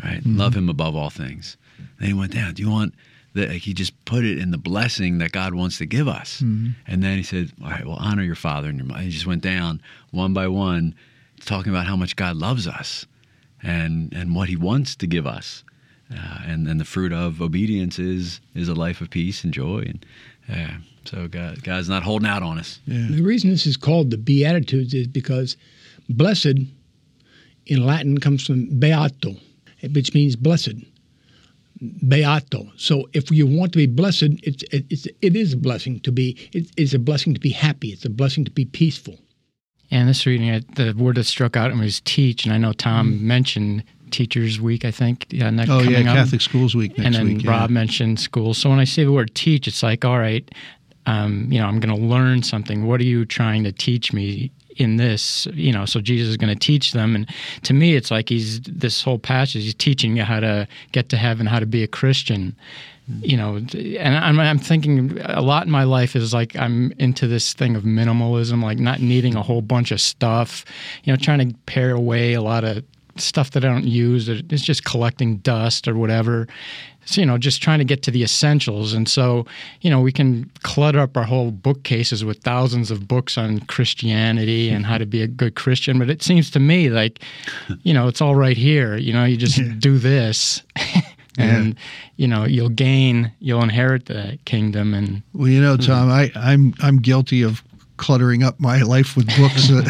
right? 0.03 0.19
Mm-hmm. 0.19 0.37
Love 0.37 0.55
him 0.55 0.69
above 0.69 0.95
all 0.95 1.09
things. 1.09 1.57
Then 1.99 2.07
he 2.07 2.13
went 2.13 2.33
down. 2.33 2.53
Do 2.53 2.63
you 2.63 2.69
want 2.69 2.93
that? 3.33 3.49
Like 3.49 3.61
he 3.61 3.73
just 3.73 4.05
put 4.05 4.23
it 4.23 4.37
in 4.37 4.51
the 4.51 4.57
blessing 4.57 5.17
that 5.19 5.31
God 5.31 5.53
wants 5.53 5.77
to 5.79 5.85
give 5.85 6.07
us. 6.07 6.41
Mm-hmm. 6.41 6.71
And 6.87 7.03
then 7.03 7.17
he 7.17 7.23
said, 7.23 7.51
all 7.63 7.69
right, 7.69 7.85
well, 7.85 7.97
honor 7.99 8.23
your 8.23 8.35
father 8.35 8.69
and 8.69 8.77
your 8.77 8.87
mother. 8.87 9.01
He 9.01 9.09
just 9.09 9.27
went 9.27 9.41
down 9.41 9.81
one 10.11 10.33
by 10.33 10.47
one, 10.47 10.95
talking 11.41 11.71
about 11.71 11.87
how 11.87 11.95
much 11.95 12.15
God 12.15 12.35
loves 12.35 12.67
us 12.67 13.05
and, 13.61 14.13
and 14.13 14.35
what 14.35 14.49
he 14.49 14.55
wants 14.55 14.95
to 14.97 15.07
give 15.07 15.25
us. 15.25 15.63
Uh, 16.11 16.39
and 16.45 16.67
then 16.67 16.77
the 16.77 16.85
fruit 16.85 17.11
of 17.13 17.41
obedience 17.41 17.97
is 17.97 18.39
is 18.53 18.67
a 18.67 18.75
life 18.75 19.01
of 19.01 19.09
peace 19.09 19.43
and 19.43 19.53
joy 19.53 19.79
and 19.79 20.05
uh, 20.49 20.73
so 21.05 21.27
God 21.27 21.63
God's 21.63 21.89
not 21.89 22.03
holding 22.03 22.27
out 22.27 22.43
on 22.43 22.59
us. 22.59 22.79
Yeah. 22.85 23.07
The 23.09 23.23
reason 23.23 23.49
this 23.49 23.65
is 23.65 23.77
called 23.77 24.11
the 24.11 24.17
Beatitudes 24.17 24.93
is 24.93 25.07
because 25.07 25.57
blessed 26.09 26.59
in 27.65 27.85
Latin 27.85 28.19
comes 28.19 28.45
from 28.45 28.65
beato, 28.79 29.35
which 29.91 30.13
means 30.13 30.35
blessed. 30.35 30.75
Beato. 32.07 32.71
So 32.77 33.09
if 33.13 33.29
you 33.29 33.45
want 33.45 33.73
to 33.73 33.77
be 33.77 33.87
blessed, 33.87 34.29
it's, 34.43 34.63
it's, 34.71 35.05
it 35.21 35.35
is 35.35 35.53
a 35.53 35.57
blessing 35.57 35.99
to 36.01 36.11
be, 36.11 36.37
it 36.53 36.67
is 36.77 36.93
a 36.93 36.99
blessing 36.99 37.33
to 37.33 37.39
be 37.39 37.49
happy. 37.49 37.89
It's 37.89 38.05
a 38.05 38.09
blessing 38.09 38.45
to 38.45 38.51
be 38.51 38.65
peaceful. 38.65 39.17
And 39.91 40.07
this 40.07 40.25
reading, 40.25 40.63
the 40.75 40.93
word 40.93 41.17
that 41.17 41.25
struck 41.25 41.57
out 41.57 41.75
was 41.75 42.01
teach. 42.01 42.45
And 42.45 42.53
I 42.53 42.57
know 42.57 42.73
Tom 42.73 43.13
mm. 43.13 43.21
mentioned 43.21 43.83
Teachers 44.11 44.61
Week, 44.61 44.85
I 44.85 44.91
think. 44.91 45.25
Yeah, 45.29 45.49
next, 45.49 45.69
oh, 45.71 45.81
yeah, 45.81 46.03
Catholic 46.03 46.41
Schools 46.41 46.73
Week 46.73 46.97
next 46.97 47.05
And 47.05 47.15
then 47.15 47.37
week, 47.37 47.47
Rob 47.47 47.69
mentioned 47.69 48.19
school. 48.19 48.53
So 48.53 48.69
when 48.69 48.79
I 48.79 48.85
say 48.85 49.03
the 49.03 49.11
word 49.11 49.35
teach, 49.35 49.67
it's 49.67 49.83
like, 49.83 50.05
all 50.05 50.19
right, 50.19 50.49
um, 51.05 51.47
you 51.51 51.59
know, 51.59 51.67
I'm 51.67 51.79
going 51.79 51.95
to 51.95 52.01
learn 52.01 52.43
something. 52.43 52.85
What 52.85 53.01
are 53.01 53.05
you 53.05 53.25
trying 53.25 53.63
to 53.65 53.71
teach 53.71 54.13
me 54.13 54.51
in 54.77 54.97
this, 54.97 55.47
you 55.53 55.71
know, 55.71 55.85
so 55.85 56.01
Jesus 56.01 56.29
is 56.29 56.37
going 56.37 56.53
to 56.53 56.59
teach 56.59 56.91
them. 56.91 57.15
And 57.15 57.29
to 57.63 57.73
me, 57.73 57.95
it's 57.95 58.11
like 58.11 58.29
he's 58.29 58.61
this 58.61 59.03
whole 59.03 59.19
passage, 59.19 59.63
he's 59.63 59.73
teaching 59.73 60.17
you 60.17 60.23
how 60.23 60.39
to 60.39 60.67
get 60.91 61.09
to 61.09 61.17
heaven, 61.17 61.45
how 61.45 61.59
to 61.59 61.65
be 61.65 61.83
a 61.83 61.87
Christian. 61.87 62.55
You 63.21 63.35
know, 63.35 63.57
and 63.57 64.15
I'm, 64.15 64.39
I'm 64.39 64.57
thinking 64.57 65.19
a 65.21 65.41
lot 65.41 65.65
in 65.65 65.71
my 65.71 65.83
life 65.83 66.15
is 66.15 66.33
like 66.33 66.55
I'm 66.55 66.93
into 66.99 67.27
this 67.27 67.53
thing 67.53 67.75
of 67.75 67.83
minimalism, 67.83 68.63
like 68.63 68.79
not 68.79 69.01
needing 69.01 69.35
a 69.35 69.41
whole 69.41 69.61
bunch 69.61 69.91
of 69.91 69.99
stuff, 69.99 70.63
you 71.03 71.11
know, 71.11 71.17
trying 71.17 71.49
to 71.49 71.53
pare 71.65 71.91
away 71.91 72.31
a 72.31 72.41
lot 72.41 72.63
of 72.63 72.81
stuff 73.17 73.51
that 73.51 73.65
I 73.65 73.67
don't 73.67 73.85
use. 73.85 74.29
It's 74.29 74.63
just 74.63 74.85
collecting 74.85 75.37
dust 75.37 75.87
or 75.87 75.95
whatever. 75.95 76.47
So, 77.05 77.21
you 77.21 77.27
know, 77.27 77.37
just 77.37 77.61
trying 77.61 77.79
to 77.79 77.85
get 77.85 78.01
to 78.03 78.11
the 78.11 78.23
essentials. 78.23 78.93
And 78.93 79.09
so, 79.09 79.45
you 79.81 79.89
know, 79.89 79.99
we 79.99 80.11
can 80.11 80.49
clutter 80.63 80.99
up 80.99 81.17
our 81.17 81.23
whole 81.23 81.51
bookcases 81.51 82.23
with 82.23 82.37
thousands 82.39 82.91
of 82.91 83.07
books 83.07 83.37
on 83.37 83.59
Christianity 83.61 84.69
and 84.69 84.85
how 84.85 84.97
to 84.97 85.05
be 85.05 85.21
a 85.21 85.27
good 85.27 85.55
Christian. 85.55 85.99
But 85.99 86.09
it 86.09 86.23
seems 86.23 86.49
to 86.51 86.59
me 86.59 86.89
like, 86.89 87.19
you 87.83 87.93
know, 87.93 88.07
it's 88.07 88.21
all 88.21 88.35
right 88.35 88.57
here. 88.57 88.95
You 88.95 89.13
know, 89.13 89.25
you 89.25 89.37
just 89.37 89.57
yeah. 89.57 89.73
do 89.77 89.97
this. 89.97 90.63
and 91.37 91.73
yeah. 91.73 91.79
you 92.17 92.27
know 92.27 92.45
you'll 92.45 92.69
gain 92.69 93.31
you'll 93.39 93.63
inherit 93.63 94.05
the 94.05 94.37
kingdom 94.45 94.93
and 94.93 95.23
well 95.33 95.47
you 95.47 95.59
know 95.59 95.75
tom 95.75 96.07
mm-hmm. 96.07 96.37
i 96.37 96.51
i'm 96.51 96.73
i'm 96.81 96.97
guilty 96.97 97.41
of 97.41 97.63
cluttering 98.03 98.43
up 98.43 98.59
my 98.59 98.81
life 98.95 99.15
with 99.15 99.25
books, 99.37 99.71
uh, 99.71 99.81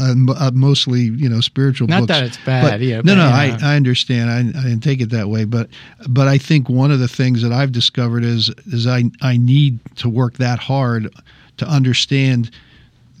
uh, 0.00 0.46
uh, 0.46 0.50
mostly 0.52 1.02
you 1.02 1.28
know 1.28 1.40
spiritual 1.40 1.86
Not 1.86 2.00
books. 2.00 2.08
Not 2.08 2.14
that 2.14 2.26
it's 2.26 2.36
bad, 2.44 2.70
but, 2.70 2.80
yeah. 2.80 3.00
No, 3.04 3.14
no, 3.14 3.26
I, 3.26 3.56
I 3.62 3.76
understand. 3.76 4.28
I, 4.28 4.38
I 4.58 4.62
didn't 4.64 4.80
take 4.80 5.00
it 5.00 5.10
that 5.10 5.28
way, 5.28 5.44
but 5.44 5.68
but 6.08 6.26
I 6.26 6.36
think 6.36 6.68
one 6.68 6.90
of 6.90 6.98
the 6.98 7.08
things 7.08 7.42
that 7.42 7.52
I've 7.52 7.70
discovered 7.70 8.24
is 8.24 8.50
is 8.66 8.86
I 8.86 9.04
I 9.22 9.36
need 9.36 9.78
to 9.96 10.08
work 10.08 10.34
that 10.38 10.58
hard 10.58 11.14
to 11.58 11.66
understand 11.66 12.50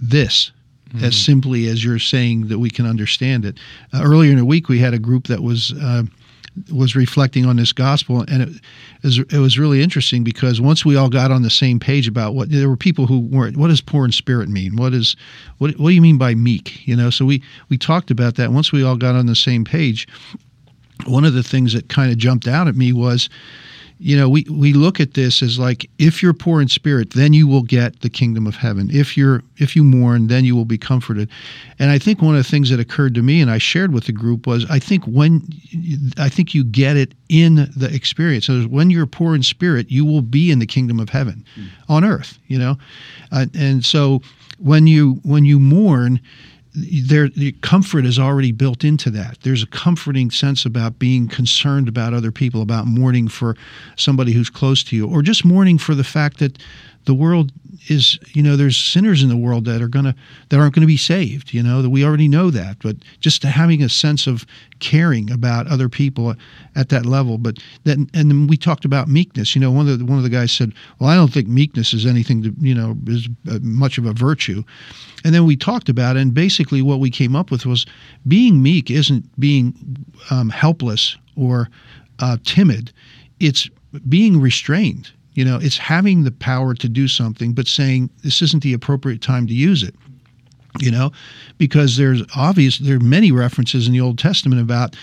this 0.02 0.50
mm. 0.92 1.02
as 1.02 1.16
simply 1.16 1.68
as 1.68 1.84
you're 1.84 2.00
saying 2.00 2.48
that 2.48 2.58
we 2.58 2.70
can 2.70 2.86
understand 2.86 3.44
it. 3.44 3.56
Uh, 3.94 4.02
earlier 4.02 4.32
in 4.32 4.38
the 4.38 4.44
week, 4.44 4.68
we 4.68 4.80
had 4.80 4.94
a 4.94 4.98
group 4.98 5.28
that 5.28 5.42
was. 5.42 5.72
Uh, 5.72 6.02
was 6.72 6.96
reflecting 6.96 7.46
on 7.46 7.56
this 7.56 7.72
gospel, 7.72 8.22
and 8.22 8.42
it 9.02 9.32
it 9.32 9.38
was 9.38 9.58
really 9.58 9.82
interesting 9.82 10.24
because 10.24 10.60
once 10.60 10.84
we 10.84 10.96
all 10.96 11.08
got 11.08 11.30
on 11.30 11.42
the 11.42 11.50
same 11.50 11.78
page 11.78 12.08
about 12.08 12.34
what 12.34 12.50
there 12.50 12.68
were 12.68 12.76
people 12.76 13.06
who 13.06 13.20
weren't. 13.20 13.56
What 13.56 13.68
does 13.68 13.80
poor 13.80 14.04
in 14.04 14.12
spirit 14.12 14.48
mean? 14.48 14.76
What 14.76 14.92
is 14.92 15.16
what? 15.58 15.78
What 15.78 15.90
do 15.90 15.94
you 15.94 16.02
mean 16.02 16.18
by 16.18 16.34
meek? 16.34 16.86
You 16.86 16.96
know, 16.96 17.10
so 17.10 17.24
we 17.24 17.42
we 17.68 17.78
talked 17.78 18.10
about 18.10 18.34
that. 18.36 18.52
Once 18.52 18.72
we 18.72 18.82
all 18.82 18.96
got 18.96 19.14
on 19.14 19.26
the 19.26 19.36
same 19.36 19.64
page, 19.64 20.06
one 21.06 21.24
of 21.24 21.34
the 21.34 21.42
things 21.42 21.72
that 21.72 21.88
kind 21.88 22.10
of 22.10 22.18
jumped 22.18 22.46
out 22.46 22.68
at 22.68 22.76
me 22.76 22.92
was 22.92 23.28
you 24.02 24.16
know, 24.16 24.30
we, 24.30 24.46
we 24.50 24.72
look 24.72 24.98
at 24.98 25.12
this 25.12 25.42
as 25.42 25.58
like 25.58 25.88
if 25.98 26.22
you're 26.22 26.32
poor 26.32 26.62
in 26.62 26.68
spirit, 26.68 27.10
then 27.10 27.34
you 27.34 27.46
will 27.46 27.62
get 27.62 28.00
the 28.00 28.08
kingdom 28.08 28.46
of 28.46 28.56
heaven. 28.56 28.88
If 28.90 29.14
you're 29.14 29.42
if 29.58 29.76
you 29.76 29.84
mourn, 29.84 30.28
then 30.28 30.46
you 30.46 30.56
will 30.56 30.64
be 30.64 30.78
comforted. 30.78 31.28
And 31.78 31.90
I 31.90 31.98
think 31.98 32.22
one 32.22 32.34
of 32.34 32.42
the 32.42 32.50
things 32.50 32.70
that 32.70 32.80
occurred 32.80 33.14
to 33.16 33.22
me 33.22 33.42
and 33.42 33.50
I 33.50 33.58
shared 33.58 33.92
with 33.92 34.04
the 34.04 34.12
group 34.12 34.46
was 34.46 34.64
I 34.70 34.78
think 34.78 35.04
when 35.04 35.46
I 36.16 36.30
think 36.30 36.54
you 36.54 36.64
get 36.64 36.96
it 36.96 37.12
in 37.28 37.70
the 37.76 37.90
experience. 37.92 38.46
So 38.46 38.62
when 38.62 38.88
you're 38.88 39.06
poor 39.06 39.34
in 39.34 39.42
spirit, 39.42 39.90
you 39.90 40.06
will 40.06 40.22
be 40.22 40.50
in 40.50 40.60
the 40.60 40.66
kingdom 40.66 40.98
of 40.98 41.10
heaven 41.10 41.44
mm. 41.54 41.68
on 41.90 42.02
earth. 42.02 42.38
You 42.46 42.58
know, 42.58 42.78
uh, 43.32 43.46
and 43.54 43.84
so 43.84 44.22
when 44.58 44.86
you 44.86 45.20
when 45.24 45.44
you 45.44 45.60
mourn 45.60 46.20
there 46.74 47.28
the 47.28 47.52
comfort 47.62 48.04
is 48.04 48.18
already 48.18 48.52
built 48.52 48.84
into 48.84 49.10
that. 49.10 49.38
There's 49.42 49.62
a 49.62 49.66
comforting 49.66 50.30
sense 50.30 50.64
about 50.64 50.98
being 50.98 51.28
concerned 51.28 51.88
about 51.88 52.14
other 52.14 52.30
people 52.30 52.62
about 52.62 52.86
mourning 52.86 53.28
for 53.28 53.56
somebody 53.96 54.32
who's 54.32 54.50
close 54.50 54.84
to 54.84 54.96
you 54.96 55.08
or 55.08 55.22
just 55.22 55.44
mourning 55.44 55.78
for 55.78 55.94
the 55.94 56.04
fact 56.04 56.38
that 56.38 56.58
the 57.06 57.14
world 57.14 57.52
is 57.88 58.18
you 58.34 58.42
know 58.42 58.56
there's 58.56 58.76
sinners 58.76 59.22
in 59.22 59.28
the 59.28 59.36
world 59.36 59.64
that 59.64 59.80
are 59.80 59.88
gonna 59.88 60.14
that 60.48 60.60
aren't 60.60 60.74
going 60.74 60.82
to 60.82 60.86
be 60.86 60.96
saved 60.96 61.54
you 61.54 61.62
know 61.62 61.80
that 61.80 61.90
we 61.90 62.04
already 62.04 62.28
know 62.28 62.50
that 62.50 62.76
but 62.82 62.96
just 63.20 63.42
having 63.42 63.82
a 63.82 63.88
sense 63.88 64.26
of 64.26 64.44
caring 64.80 65.30
about 65.30 65.66
other 65.68 65.88
people 65.88 66.34
at 66.74 66.88
that 66.88 67.06
level. 67.06 67.38
But 67.38 67.58
then 67.84 68.10
and 68.12 68.30
then 68.30 68.46
we 68.46 68.56
talked 68.56 68.84
about 68.84 69.08
meekness. 69.08 69.54
You 69.54 69.60
know 69.60 69.70
one 69.70 69.88
of 69.88 69.98
the 69.98 70.04
one 70.04 70.18
of 70.18 70.24
the 70.24 70.30
guys 70.30 70.50
said 70.50 70.72
well 70.98 71.08
I 71.08 71.14
don't 71.14 71.32
think 71.32 71.46
meekness 71.48 71.94
is 71.94 72.06
anything 72.06 72.42
to 72.42 72.54
you 72.58 72.74
know 72.74 72.96
is 73.06 73.28
uh, 73.48 73.58
much 73.62 73.98
of 73.98 74.06
a 74.06 74.12
virtue. 74.12 74.64
And 75.24 75.34
then 75.34 75.44
we 75.44 75.56
talked 75.56 75.88
about 75.88 76.16
it 76.16 76.20
and 76.20 76.34
basically 76.34 76.82
what 76.82 76.98
we 76.98 77.10
came 77.10 77.36
up 77.36 77.50
with 77.50 77.66
was 77.66 77.86
being 78.26 78.62
meek 78.62 78.90
isn't 78.90 79.24
being 79.38 79.74
um, 80.30 80.48
helpless 80.48 81.16
or 81.36 81.68
uh, 82.18 82.38
timid. 82.44 82.92
It's 83.38 83.68
being 84.08 84.40
restrained 84.40 85.10
you 85.34 85.44
know, 85.44 85.58
it's 85.60 85.78
having 85.78 86.24
the 86.24 86.32
power 86.32 86.74
to 86.74 86.88
do 86.88 87.08
something, 87.08 87.52
but 87.52 87.68
saying 87.68 88.10
this 88.22 88.42
isn't 88.42 88.62
the 88.62 88.72
appropriate 88.72 89.22
time 89.22 89.46
to 89.46 89.54
use 89.54 89.82
it. 89.82 89.94
You 90.78 90.92
know, 90.92 91.10
because 91.58 91.96
there's 91.96 92.22
obvious 92.36 92.78
there 92.78 92.96
are 92.96 93.00
many 93.00 93.32
references 93.32 93.88
in 93.88 93.92
the 93.92 94.00
Old 94.00 94.18
Testament 94.18 94.62
about 94.62 94.94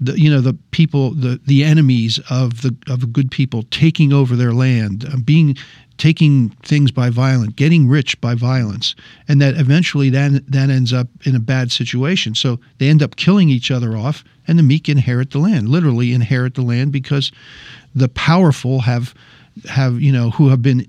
the 0.00 0.18
you 0.18 0.28
know 0.28 0.40
the 0.40 0.54
people 0.72 1.12
the 1.12 1.40
the 1.46 1.62
enemies 1.62 2.18
of 2.28 2.62
the 2.62 2.76
of 2.88 3.12
good 3.12 3.30
people 3.30 3.62
taking 3.70 4.12
over 4.12 4.34
their 4.34 4.52
land, 4.52 5.04
uh, 5.06 5.18
being 5.24 5.56
taking 5.96 6.48
things 6.64 6.90
by 6.90 7.10
violence, 7.10 7.52
getting 7.54 7.86
rich 7.86 8.20
by 8.20 8.34
violence, 8.34 8.96
and 9.28 9.40
that 9.40 9.56
eventually 9.56 10.10
that 10.10 10.42
that 10.50 10.70
ends 10.70 10.92
up 10.92 11.06
in 11.24 11.36
a 11.36 11.40
bad 11.40 11.70
situation. 11.70 12.34
So 12.34 12.58
they 12.78 12.88
end 12.88 13.02
up 13.02 13.14
killing 13.14 13.48
each 13.48 13.70
other 13.70 13.96
off, 13.96 14.24
and 14.48 14.58
the 14.58 14.64
meek 14.64 14.88
inherit 14.88 15.30
the 15.30 15.38
land, 15.38 15.68
literally 15.68 16.12
inherit 16.12 16.54
the 16.54 16.62
land 16.62 16.90
because 16.90 17.30
the 17.94 18.08
powerful 18.08 18.80
have 18.80 19.14
have 19.68 20.00
you 20.00 20.12
know 20.12 20.30
who 20.30 20.48
have 20.48 20.62
been 20.62 20.86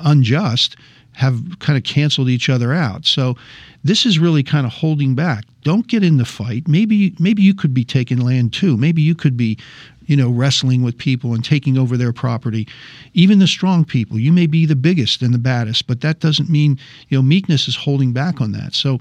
unjust 0.00 0.76
have 1.12 1.58
kind 1.58 1.76
of 1.76 1.84
canceled 1.84 2.28
each 2.28 2.48
other 2.48 2.72
out. 2.72 3.04
So 3.04 3.36
this 3.84 4.06
is 4.06 4.18
really 4.18 4.42
kind 4.42 4.66
of 4.66 4.72
holding 4.72 5.14
back. 5.14 5.44
Don't 5.62 5.86
get 5.86 6.02
in 6.02 6.16
the 6.16 6.24
fight. 6.24 6.66
Maybe 6.66 7.14
maybe 7.18 7.42
you 7.42 7.54
could 7.54 7.74
be 7.74 7.84
taking 7.84 8.18
land 8.18 8.52
too. 8.52 8.76
Maybe 8.76 9.02
you 9.02 9.14
could 9.14 9.36
be 9.36 9.58
you 10.06 10.16
know 10.16 10.30
wrestling 10.30 10.82
with 10.82 10.98
people 10.98 11.34
and 11.34 11.44
taking 11.44 11.78
over 11.78 11.96
their 11.96 12.12
property. 12.12 12.66
Even 13.14 13.38
the 13.38 13.46
strong 13.46 13.84
people, 13.84 14.18
you 14.18 14.32
may 14.32 14.46
be 14.46 14.66
the 14.66 14.76
biggest 14.76 15.22
and 15.22 15.32
the 15.32 15.38
baddest, 15.38 15.86
but 15.86 16.00
that 16.00 16.20
doesn't 16.20 16.48
mean 16.48 16.78
you 17.08 17.18
know 17.18 17.22
meekness 17.22 17.68
is 17.68 17.76
holding 17.76 18.12
back 18.12 18.40
on 18.40 18.52
that. 18.52 18.74
So 18.74 18.98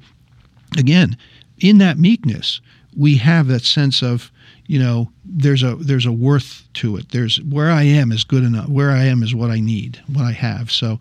again, 0.78 1.18
in 1.60 1.78
that 1.78 1.98
meekness, 1.98 2.62
we 2.96 3.18
have 3.18 3.48
that 3.48 3.64
sense 3.64 4.02
of 4.02 4.32
you 4.68 4.80
know 4.80 5.12
there's 5.26 5.64
a 5.64 5.76
there's 5.76 6.06
a 6.06 6.12
worth 6.12 6.68
to 6.74 6.98
it. 6.98 7.10
There's 7.10 7.42
where 7.42 7.72
i 7.72 7.84
am 7.84 8.12
is 8.12 8.24
good 8.24 8.44
enough 8.44 8.70
where 8.70 8.92
i 8.92 9.04
am 9.04 9.24
is 9.24 9.36
what 9.36 9.50
i 9.50 9.60
need 9.60 10.02
what 10.14 10.26
i 10.26 10.32
have. 10.32 10.72
So 10.72 11.00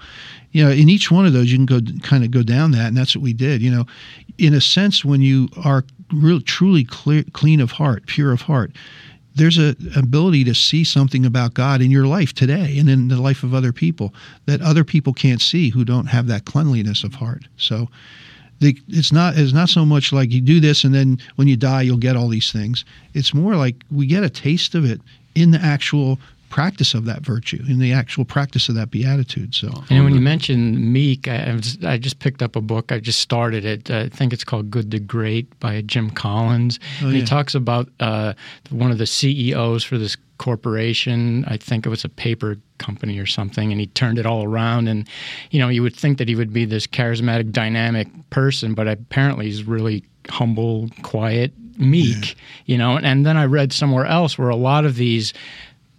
you 0.53 0.65
know 0.65 0.71
in 0.71 0.89
each 0.89 1.11
one 1.11 1.27
of 1.27 1.33
those 1.33 1.51
you 1.51 1.59
can 1.59 1.67
go 1.67 1.81
kind 2.03 2.25
of 2.25 2.31
go 2.31 2.43
down 2.43 2.73
that 2.73 2.89
and 2.89 2.97
that's 2.97 3.15
what 3.17 3.23
we 3.23 3.33
did 3.33 3.63
you 3.63 3.71
know. 3.71 3.87
In 4.39 4.55
a 4.55 4.61
sense 4.61 5.05
when 5.05 5.21
you 5.21 5.49
are 5.65 5.85
real 6.13 6.41
truly 6.41 6.85
clear, 6.85 7.25
clean 7.33 7.61
of 7.61 7.73
heart 7.73 8.07
pure 8.07 8.33
of 8.33 8.43
heart 8.43 8.73
there's 9.35 9.59
an 9.59 9.77
ability 9.97 10.45
to 10.45 10.55
see 10.55 10.85
something 10.85 11.25
about 11.25 11.55
God 11.55 11.81
in 11.81 11.91
your 11.91 12.07
life 12.07 12.33
today 12.33 12.77
and 12.79 12.89
in 12.89 13.09
the 13.09 13.21
life 13.21 13.43
of 13.43 13.55
other 13.55 13.73
people 13.73 14.13
that 14.47 14.61
other 14.61 14.85
people 14.85 15.13
can't 15.13 15.41
see 15.41 15.71
who 15.71 15.85
don't 15.85 16.07
have 16.07 16.27
that 16.27 16.45
cleanliness 16.45 17.05
of 17.05 17.15
heart. 17.15 17.45
So 17.57 17.89
the, 18.61 18.79
it's 18.89 19.13
not 19.13 19.37
it's 19.37 19.53
not 19.53 19.69
so 19.69 19.85
much 19.85 20.13
like 20.13 20.31
you 20.31 20.41
do 20.41 20.61
this 20.61 20.85
and 20.85 20.95
then 20.95 21.19
when 21.37 21.49
you 21.49 21.57
die 21.57 21.83
you'll 21.83 21.97
get 21.97 22.17
all 22.17 22.29
these 22.29 22.53
things. 22.53 22.85
It's 23.15 23.35
more 23.35 23.57
like 23.57 23.77
we 23.91 24.07
get 24.07 24.23
a 24.23 24.31
taste 24.31 24.75
of 24.75 24.85
it 24.85 25.01
in 25.35 25.51
the 25.51 25.61
actual 25.61 26.19
practice 26.51 26.93
of 26.93 27.07
that 27.07 27.23
virtue, 27.23 27.63
in 27.67 27.79
the 27.79 27.93
actual 27.93 28.27
practice 28.27 28.69
of 28.69 28.75
that 28.75 28.91
beatitude. 28.91 29.55
So, 29.55 29.69
and 29.89 30.05
when 30.05 30.15
you 30.15 30.21
mention 30.21 30.93
meek, 30.93 31.27
I, 31.27 31.59
I 31.87 31.97
just 31.97 32.19
picked 32.19 32.43
up 32.43 32.57
a 32.57 32.61
book. 32.61 32.93
I 32.93 32.99
just 32.99 33.21
started 33.21 33.65
it. 33.65 33.91
I 33.91 34.11
think 34.11 34.35
it's 34.35 34.45
called 34.45 34.71
Good 34.71 34.91
to 34.91 34.99
Great 34.99 35.59
by 35.61 35.81
Jim 35.81 36.11
Collins. 36.11 36.79
Oh, 37.01 37.07
and 37.07 37.17
he 37.17 37.25
talks 37.25 37.55
about 37.55 37.89
uh, 38.01 38.35
one 38.69 38.91
of 38.91 38.99
the 38.99 39.07
CEOs 39.07 39.83
for 39.85 39.97
this 39.97 40.17
corporation. 40.39 41.45
I 41.47 41.57
think 41.57 41.87
it 41.87 41.89
was 41.89 42.05
a 42.05 42.09
paper 42.09 42.57
company 42.79 43.19
or 43.19 43.27
something, 43.27 43.71
and 43.71 43.81
he 43.81 43.87
turned 43.87 44.19
it 44.19 44.27
all 44.27 44.45
around. 44.45 44.89
And 44.89 45.09
you 45.51 45.61
know, 45.61 45.69
you 45.69 45.83
would 45.83 45.97
think 45.97 46.19
that 46.19 46.29
he 46.29 46.35
would 46.35 46.53
be 46.53 46.65
this 46.67 46.87
charismatic, 46.87 47.53
dynamic 47.53 48.09
person, 48.31 48.75
but 48.75 48.89
apparently 48.89 49.47
he's 49.47 49.65
really 49.65 50.05
humble, 50.29 50.89
quiet, 51.03 51.53
meek. 51.79 52.29
Yeah. 52.29 52.35
You 52.67 52.79
know, 52.79 52.99
and 52.99 53.25
then 53.25 53.37
I 53.37 53.45
read 53.45 53.73
somewhere 53.73 54.07
else 54.07 54.39
where 54.39 54.49
a 54.49 54.57
lot 54.57 54.85
of 54.85 54.97
these 54.97 55.33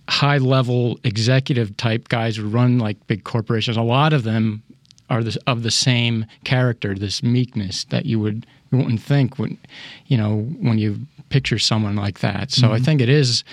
high 0.10 0.38
level 0.38 1.00
executive 1.04 1.76
type 1.78 2.10
guys 2.10 2.38
who 2.38 2.48
run 2.48 2.80
like 2.80 3.08
big 3.08 3.24
corporations, 3.24 3.78
a 3.78 3.82
lot 3.82 4.14
of 4.14 4.24
them 4.24 4.62
are 5.10 5.24
this, 5.24 5.36
of 5.48 5.64
the 5.64 5.72
same 5.72 6.26
character, 6.44 6.96
this 6.96 7.22
meekness 7.22 7.86
that 7.86 8.06
you 8.06 8.20
would 8.20 8.46
you 8.72 8.78
wouldn't 8.78 9.02
think 9.02 9.38
when 9.38 9.58
you 10.08 10.18
know 10.18 10.40
when 10.60 10.78
you 10.78 11.00
picture 11.30 11.60
someone 11.60 11.96
like 11.96 12.20
that. 12.20 12.52
So 12.52 12.68
mm-hmm. 12.68 12.76
I 12.76 12.80
think 12.80 13.02
it 13.02 13.10
is 13.10 13.44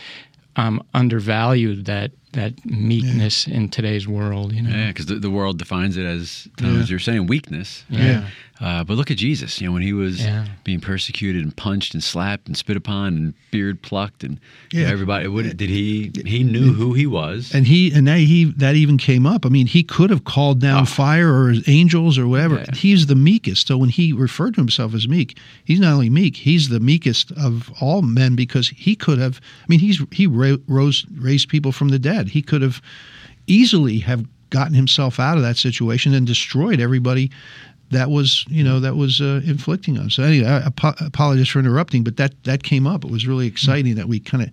um, 0.56 0.82
undervalued 0.94 1.86
that 1.86 2.10
that 2.38 2.64
meekness 2.64 3.46
yeah. 3.46 3.56
in 3.56 3.68
today's 3.68 4.06
world. 4.06 4.52
You 4.52 4.62
know, 4.62 4.70
yeah, 4.70 4.88
because 4.88 5.06
the, 5.06 5.16
the 5.16 5.30
world 5.30 5.58
defines 5.58 5.96
it 5.96 6.04
as, 6.04 6.48
yeah. 6.60 6.68
as 6.68 6.90
you're 6.90 6.98
saying, 6.98 7.26
weakness. 7.26 7.84
Right? 7.90 8.00
Yeah. 8.00 8.28
Uh, 8.60 8.82
but 8.82 8.94
look 8.94 9.10
at 9.10 9.16
Jesus. 9.16 9.60
You 9.60 9.68
know, 9.68 9.72
when 9.72 9.82
he 9.82 9.92
was 9.92 10.20
yeah. 10.20 10.46
being 10.64 10.80
persecuted 10.80 11.44
and 11.44 11.56
punched 11.56 11.94
and 11.94 12.02
slapped 12.02 12.48
and 12.48 12.56
spit 12.56 12.76
upon 12.76 13.16
and 13.16 13.34
beard 13.52 13.82
plucked 13.82 14.24
and 14.24 14.40
yeah. 14.72 14.80
You 14.80 14.86
know, 14.86 14.92
everybody. 14.92 15.28
What, 15.28 15.44
did 15.56 15.70
he? 15.70 16.10
He 16.26 16.42
knew 16.42 16.72
who 16.72 16.92
he 16.92 17.06
was. 17.06 17.54
And 17.54 17.66
he 17.66 17.92
and 17.92 18.06
that 18.08 18.18
he 18.18 18.44
that 18.56 18.74
even 18.74 18.98
came 18.98 19.26
up. 19.26 19.46
I 19.46 19.48
mean, 19.48 19.66
he 19.66 19.82
could 19.82 20.10
have 20.10 20.24
called 20.24 20.60
down 20.60 20.82
oh. 20.82 20.86
fire 20.86 21.32
or 21.32 21.54
angels 21.66 22.18
or 22.18 22.26
whatever. 22.26 22.56
Yeah. 22.56 22.74
He's 22.74 23.06
the 23.06 23.14
meekest. 23.14 23.68
So 23.68 23.78
when 23.78 23.90
he 23.90 24.12
referred 24.12 24.54
to 24.54 24.60
himself 24.60 24.92
as 24.92 25.06
meek, 25.06 25.38
he's 25.64 25.80
not 25.80 25.92
only 25.92 26.10
meek. 26.10 26.36
He's 26.36 26.68
the 26.68 26.80
meekest 26.80 27.30
of 27.32 27.70
all 27.80 28.02
men 28.02 28.34
because 28.34 28.68
he 28.70 28.96
could 28.96 29.18
have. 29.18 29.40
I 29.62 29.66
mean, 29.68 29.80
he's 29.80 30.02
he 30.10 30.26
rose 30.26 31.06
raised 31.16 31.48
people 31.48 31.70
from 31.70 31.88
the 31.88 31.98
dead. 31.98 32.27
He 32.28 32.42
could 32.42 32.62
have 32.62 32.80
easily 33.46 33.98
have 34.00 34.26
gotten 34.50 34.74
himself 34.74 35.20
out 35.20 35.36
of 35.36 35.42
that 35.42 35.56
situation 35.56 36.14
and 36.14 36.26
destroyed 36.26 36.80
everybody 36.80 37.30
that 37.90 38.10
was 38.10 38.44
you 38.48 38.62
know 38.62 38.80
that 38.80 38.96
was 38.96 39.20
uh, 39.20 39.40
inflicting 39.44 39.98
on. 39.98 40.10
So 40.10 40.22
anyway, 40.22 40.48
I 40.48 40.66
ap- 40.66 41.00
apologize 41.00 41.48
for 41.48 41.58
interrupting, 41.58 42.04
but 42.04 42.16
that 42.16 42.42
that 42.44 42.62
came 42.62 42.86
up. 42.86 43.04
It 43.04 43.10
was 43.10 43.26
really 43.26 43.46
exciting 43.46 43.94
that 43.94 44.08
we 44.08 44.20
kind 44.20 44.42
of 44.42 44.50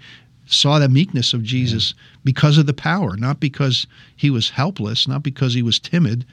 saw 0.48 0.80
the 0.80 0.88
meekness 0.88 1.34
of 1.34 1.44
Jesus 1.44 1.94
yeah. 1.96 2.20
because 2.24 2.58
of 2.58 2.66
the 2.66 2.74
power, 2.74 3.18
not 3.18 3.40
because 3.40 3.88
he 4.16 4.30
was 4.30 4.50
helpless, 4.50 5.08
not 5.08 5.24
because 5.24 5.54
he 5.54 5.64
was 5.64 5.80
timid, 5.80 6.26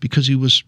because 0.00 0.26
he 0.26 0.36
was 0.36 0.62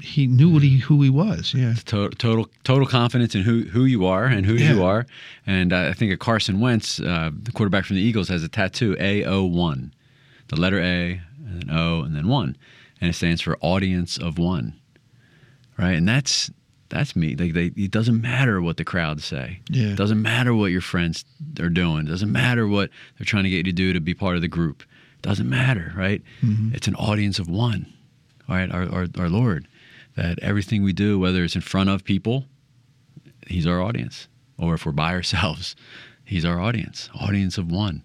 he 0.00 0.26
knew 0.26 0.50
what 0.50 0.62
he 0.62 0.78
who 0.78 1.02
he 1.02 1.10
was. 1.10 1.54
Yeah, 1.54 1.74
total 1.84 2.10
total, 2.10 2.50
total 2.64 2.86
confidence 2.86 3.34
in 3.34 3.42
who 3.42 3.64
who 3.64 3.84
you 3.84 4.06
are 4.06 4.24
and 4.24 4.46
who 4.46 4.54
yeah. 4.54 4.72
you 4.72 4.84
are. 4.84 5.06
And 5.46 5.72
I 5.72 5.92
think 5.92 6.12
of 6.12 6.18
Carson 6.18 6.60
Wentz, 6.60 7.00
uh, 7.00 7.30
the 7.32 7.52
quarterback 7.52 7.84
from 7.84 7.96
the 7.96 8.02
Eagles, 8.02 8.28
has 8.28 8.42
a 8.42 8.48
tattoo 8.48 8.96
A 8.98 9.24
O 9.24 9.44
one, 9.44 9.94
the 10.48 10.56
letter 10.56 10.80
A 10.80 11.20
and 11.46 11.62
then 11.62 11.76
O 11.76 12.02
and 12.02 12.14
then 12.14 12.28
one, 12.28 12.56
and 13.00 13.10
it 13.10 13.14
stands 13.14 13.40
for 13.40 13.58
audience 13.60 14.16
of 14.18 14.38
one 14.38 14.74
right? 15.78 15.92
And 15.92 16.06
that's 16.06 16.50
that's 16.90 17.16
me. 17.16 17.34
Like 17.36 17.54
they, 17.54 17.66
it 17.76 17.90
doesn't 17.90 18.20
matter 18.20 18.60
what 18.60 18.76
the 18.76 18.84
crowd 18.84 19.22
say. 19.22 19.60
Yeah. 19.70 19.88
It 19.88 19.96
doesn't 19.96 20.20
matter 20.20 20.54
what 20.54 20.66
your 20.66 20.80
friends 20.80 21.24
are 21.60 21.68
doing. 21.68 22.06
It 22.06 22.10
doesn't 22.10 22.32
matter 22.32 22.66
what 22.66 22.90
they're 23.16 23.26
trying 23.26 23.44
to 23.44 23.50
get 23.50 23.58
you 23.58 23.62
to 23.64 23.72
do 23.72 23.92
to 23.92 24.00
be 24.00 24.14
part 24.14 24.36
of 24.36 24.42
the 24.42 24.48
group. 24.48 24.82
It 25.16 25.22
doesn't 25.22 25.48
matter, 25.48 25.92
right? 25.96 26.22
Mm-hmm. 26.42 26.74
It's 26.74 26.88
an 26.88 26.94
audience 26.96 27.38
of 27.38 27.48
one, 27.48 27.92
right? 28.48 28.70
Our, 28.70 28.88
our 28.92 29.06
our 29.18 29.28
Lord. 29.28 29.68
That 30.16 30.38
everything 30.40 30.82
we 30.82 30.92
do, 30.92 31.18
whether 31.18 31.44
it's 31.44 31.54
in 31.54 31.60
front 31.60 31.90
of 31.90 32.02
people, 32.04 32.46
He's 33.46 33.66
our 33.66 33.80
audience, 33.80 34.26
or 34.58 34.74
if 34.74 34.84
we're 34.84 34.92
by 34.92 35.12
ourselves, 35.14 35.76
He's 36.24 36.44
our 36.44 36.60
audience, 36.60 37.08
audience 37.18 37.56
of 37.58 37.70
one. 37.70 38.02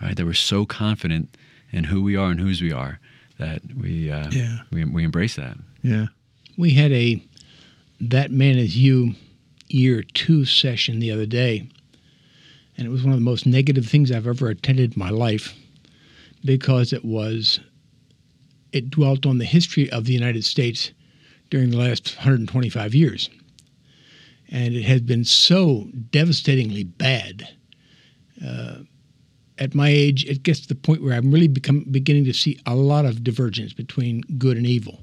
Right? 0.00 0.16
That 0.16 0.24
we're 0.24 0.32
so 0.34 0.64
confident 0.64 1.36
in 1.72 1.84
who 1.84 2.02
we 2.02 2.16
are 2.16 2.30
and 2.30 2.40
whose 2.40 2.62
we 2.62 2.72
are 2.72 2.98
that 3.38 3.60
we 3.76 4.10
uh, 4.10 4.30
Yeah. 4.30 4.58
we, 4.72 4.84
we 4.84 5.04
embrace 5.04 5.36
that. 5.36 5.56
Yeah. 5.82 6.06
We 6.56 6.70
had 6.74 6.90
a 6.92 7.22
That 8.00 8.30
Man 8.30 8.56
Is 8.58 8.76
You 8.78 9.14
year 9.68 10.02
two 10.02 10.44
session 10.46 10.98
the 11.00 11.10
other 11.10 11.26
day, 11.26 11.68
and 12.76 12.86
it 12.86 12.90
was 12.90 13.02
one 13.02 13.12
of 13.12 13.18
the 13.18 13.24
most 13.24 13.44
negative 13.46 13.86
things 13.86 14.10
I've 14.10 14.26
ever 14.26 14.48
attended 14.48 14.94
in 14.94 14.98
my 14.98 15.10
life 15.10 15.54
because 16.44 16.92
it 16.94 17.04
was, 17.04 17.60
it 18.72 18.90
dwelt 18.90 19.26
on 19.26 19.38
the 19.38 19.44
history 19.44 19.90
of 19.90 20.04
the 20.04 20.12
United 20.12 20.44
States 20.44 20.92
during 21.50 21.70
the 21.70 21.76
last 21.76 22.16
125 22.16 22.94
years. 22.94 23.30
And 24.50 24.74
it 24.74 24.84
has 24.84 25.00
been 25.00 25.24
so 25.24 25.88
devastatingly 26.10 26.84
bad. 26.84 27.48
Uh, 28.44 28.78
at 29.58 29.74
my 29.74 29.88
age, 29.88 30.24
it 30.24 30.42
gets 30.42 30.60
to 30.60 30.68
the 30.68 30.74
point 30.74 31.02
where 31.02 31.14
I'm 31.14 31.30
really 31.32 31.48
become, 31.48 31.84
beginning 31.90 32.24
to 32.26 32.32
see 32.32 32.60
a 32.64 32.74
lot 32.74 33.04
of 33.04 33.24
divergence 33.24 33.72
between 33.72 34.22
good 34.38 34.56
and 34.56 34.66
evil 34.66 35.00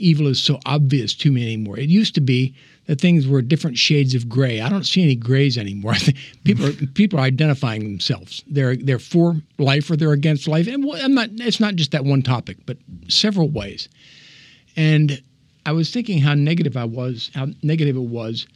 evil 0.00 0.26
is 0.26 0.42
so 0.42 0.58
obvious 0.66 1.14
to 1.14 1.30
me 1.30 1.42
anymore. 1.42 1.78
It 1.78 1.88
used 1.88 2.14
to 2.16 2.20
be 2.20 2.54
that 2.90 3.00
things 3.00 3.28
were 3.28 3.40
different 3.40 3.78
shades 3.78 4.16
of 4.16 4.28
gray. 4.28 4.60
I 4.60 4.68
don't 4.68 4.82
see 4.82 5.00
any 5.00 5.14
grays 5.14 5.56
anymore. 5.56 5.94
people 6.44 6.66
are 6.66 6.72
people 6.72 7.20
are 7.20 7.22
identifying 7.22 7.84
themselves. 7.84 8.42
They're 8.48 8.74
they're 8.74 8.98
for 8.98 9.40
life 9.58 9.88
or 9.92 9.96
they're 9.96 10.10
against 10.10 10.48
life. 10.48 10.66
And 10.66 10.84
I'm 10.94 11.14
not. 11.14 11.28
It's 11.34 11.60
not 11.60 11.76
just 11.76 11.92
that 11.92 12.04
one 12.04 12.20
topic, 12.20 12.56
but 12.66 12.78
several 13.06 13.48
ways. 13.48 13.88
And 14.74 15.22
I 15.64 15.70
was 15.70 15.92
thinking 15.92 16.18
how 16.18 16.34
negative 16.34 16.76
I 16.76 16.84
was, 16.84 17.30
how 17.32 17.46
negative 17.62 17.94
it 17.94 18.00
was. 18.00 18.48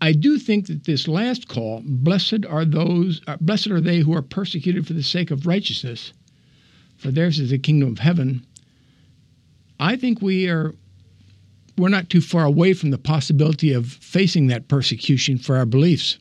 I 0.00 0.12
do 0.12 0.38
think 0.38 0.66
that 0.68 0.84
this 0.84 1.06
last 1.06 1.48
call, 1.48 1.82
blessed 1.84 2.46
are 2.48 2.64
those, 2.64 3.20
uh, 3.26 3.36
blessed 3.42 3.66
are 3.66 3.82
they 3.82 3.98
who 3.98 4.14
are 4.14 4.22
persecuted 4.22 4.86
for 4.86 4.94
the 4.94 5.02
sake 5.02 5.30
of 5.30 5.46
righteousness, 5.46 6.14
for 6.96 7.10
theirs 7.10 7.38
is 7.38 7.50
the 7.50 7.58
kingdom 7.58 7.90
of 7.90 7.98
heaven. 7.98 8.46
I 9.78 9.96
think 9.96 10.22
we 10.22 10.48
are 10.48 10.74
we're 11.76 11.88
not 11.88 12.10
too 12.10 12.20
far 12.20 12.44
away 12.44 12.72
from 12.72 12.90
the 12.90 12.98
possibility 12.98 13.72
of 13.72 13.86
facing 13.86 14.46
that 14.48 14.68
persecution 14.68 15.38
for 15.38 15.56
our 15.56 15.66
beliefs. 15.66 16.18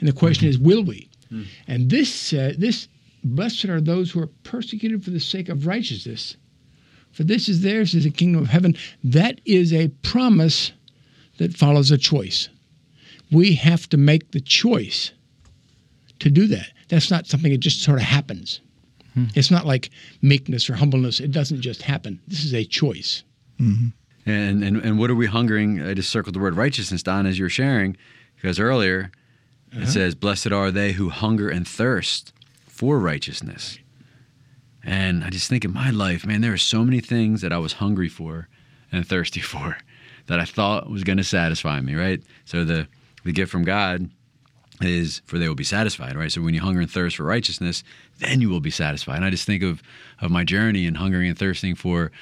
And 0.00 0.08
the 0.08 0.12
question 0.12 0.48
mm-hmm. 0.48 0.62
is, 0.62 0.66
will 0.66 0.84
we? 0.84 1.10
Mm. 1.32 1.46
And 1.66 1.90
this, 1.90 2.32
uh, 2.32 2.54
this, 2.56 2.88
blessed 3.24 3.66
are 3.66 3.80
those 3.80 4.10
who 4.10 4.20
are 4.20 4.28
persecuted 4.44 5.04
for 5.04 5.10
the 5.10 5.20
sake 5.20 5.48
of 5.48 5.66
righteousness, 5.66 6.36
for 7.12 7.24
this 7.24 7.48
is 7.48 7.62
theirs 7.62 7.94
is 7.94 8.04
the 8.04 8.10
kingdom 8.10 8.42
of 8.42 8.48
heaven. 8.48 8.76
That 9.02 9.40
is 9.44 9.72
a 9.72 9.88
promise 10.02 10.72
that 11.38 11.56
follows 11.56 11.90
a 11.90 11.98
choice. 11.98 12.48
We 13.30 13.54
have 13.54 13.88
to 13.90 13.96
make 13.96 14.30
the 14.30 14.40
choice 14.40 15.12
to 16.20 16.30
do 16.30 16.46
that. 16.48 16.68
That's 16.88 17.10
not 17.10 17.26
something 17.26 17.52
that 17.52 17.58
just 17.58 17.82
sort 17.82 17.98
of 17.98 18.04
happens. 18.04 18.60
Hmm. 19.14 19.26
It's 19.34 19.50
not 19.50 19.66
like 19.66 19.90
meekness 20.22 20.70
or 20.70 20.74
humbleness. 20.74 21.20
It 21.20 21.32
doesn't 21.32 21.60
just 21.60 21.82
happen. 21.82 22.20
This 22.28 22.44
is 22.44 22.54
a 22.54 22.64
choice. 22.64 23.24
Mm-hmm. 23.60 23.88
And, 24.28 24.62
and 24.62 24.76
and 24.76 24.98
what 24.98 25.10
are 25.10 25.14
we 25.14 25.26
hungering? 25.26 25.82
I 25.82 25.94
just 25.94 26.10
circled 26.10 26.34
the 26.34 26.40
word 26.40 26.54
righteousness, 26.54 27.02
Don, 27.02 27.26
as 27.26 27.38
you're 27.38 27.48
sharing, 27.48 27.96
because 28.36 28.60
earlier 28.60 29.10
it 29.72 29.76
uh-huh. 29.76 29.86
says, 29.86 30.14
"Blessed 30.14 30.52
are 30.52 30.70
they 30.70 30.92
who 30.92 31.08
hunger 31.08 31.48
and 31.48 31.66
thirst 31.66 32.32
for 32.66 32.98
righteousness." 32.98 33.78
And 34.84 35.24
I 35.24 35.30
just 35.30 35.48
think 35.48 35.64
in 35.64 35.72
my 35.72 35.90
life, 35.90 36.26
man, 36.26 36.42
there 36.42 36.52
are 36.52 36.58
so 36.58 36.84
many 36.84 37.00
things 37.00 37.40
that 37.40 37.52
I 37.52 37.58
was 37.58 37.74
hungry 37.74 38.08
for 38.08 38.48
and 38.92 39.06
thirsty 39.06 39.40
for 39.52 39.78
that 40.26 40.38
I 40.38 40.44
thought 40.44 40.90
was 40.90 41.04
going 41.04 41.18
to 41.18 41.24
satisfy 41.24 41.80
me. 41.80 41.94
Right. 41.94 42.22
So 42.44 42.64
the 42.64 42.86
the 43.24 43.32
gift 43.32 43.50
from 43.50 43.64
God 43.64 44.10
is 44.82 45.22
for 45.24 45.38
they 45.38 45.48
will 45.48 45.54
be 45.54 45.64
satisfied, 45.64 46.16
right? 46.16 46.30
So 46.30 46.42
when 46.42 46.52
you 46.52 46.60
hunger 46.60 46.80
and 46.80 46.90
thirst 46.90 47.16
for 47.16 47.24
righteousness, 47.24 47.82
then 48.18 48.42
you 48.42 48.50
will 48.50 48.60
be 48.60 48.70
satisfied. 48.70 49.16
And 49.16 49.24
I 49.24 49.30
just 49.30 49.46
think 49.46 49.62
of 49.62 49.82
of 50.20 50.30
my 50.30 50.44
journey 50.44 50.86
and 50.86 50.98
hungering 50.98 51.30
and 51.30 51.38
thirsting 51.38 51.74
for, 51.74 52.12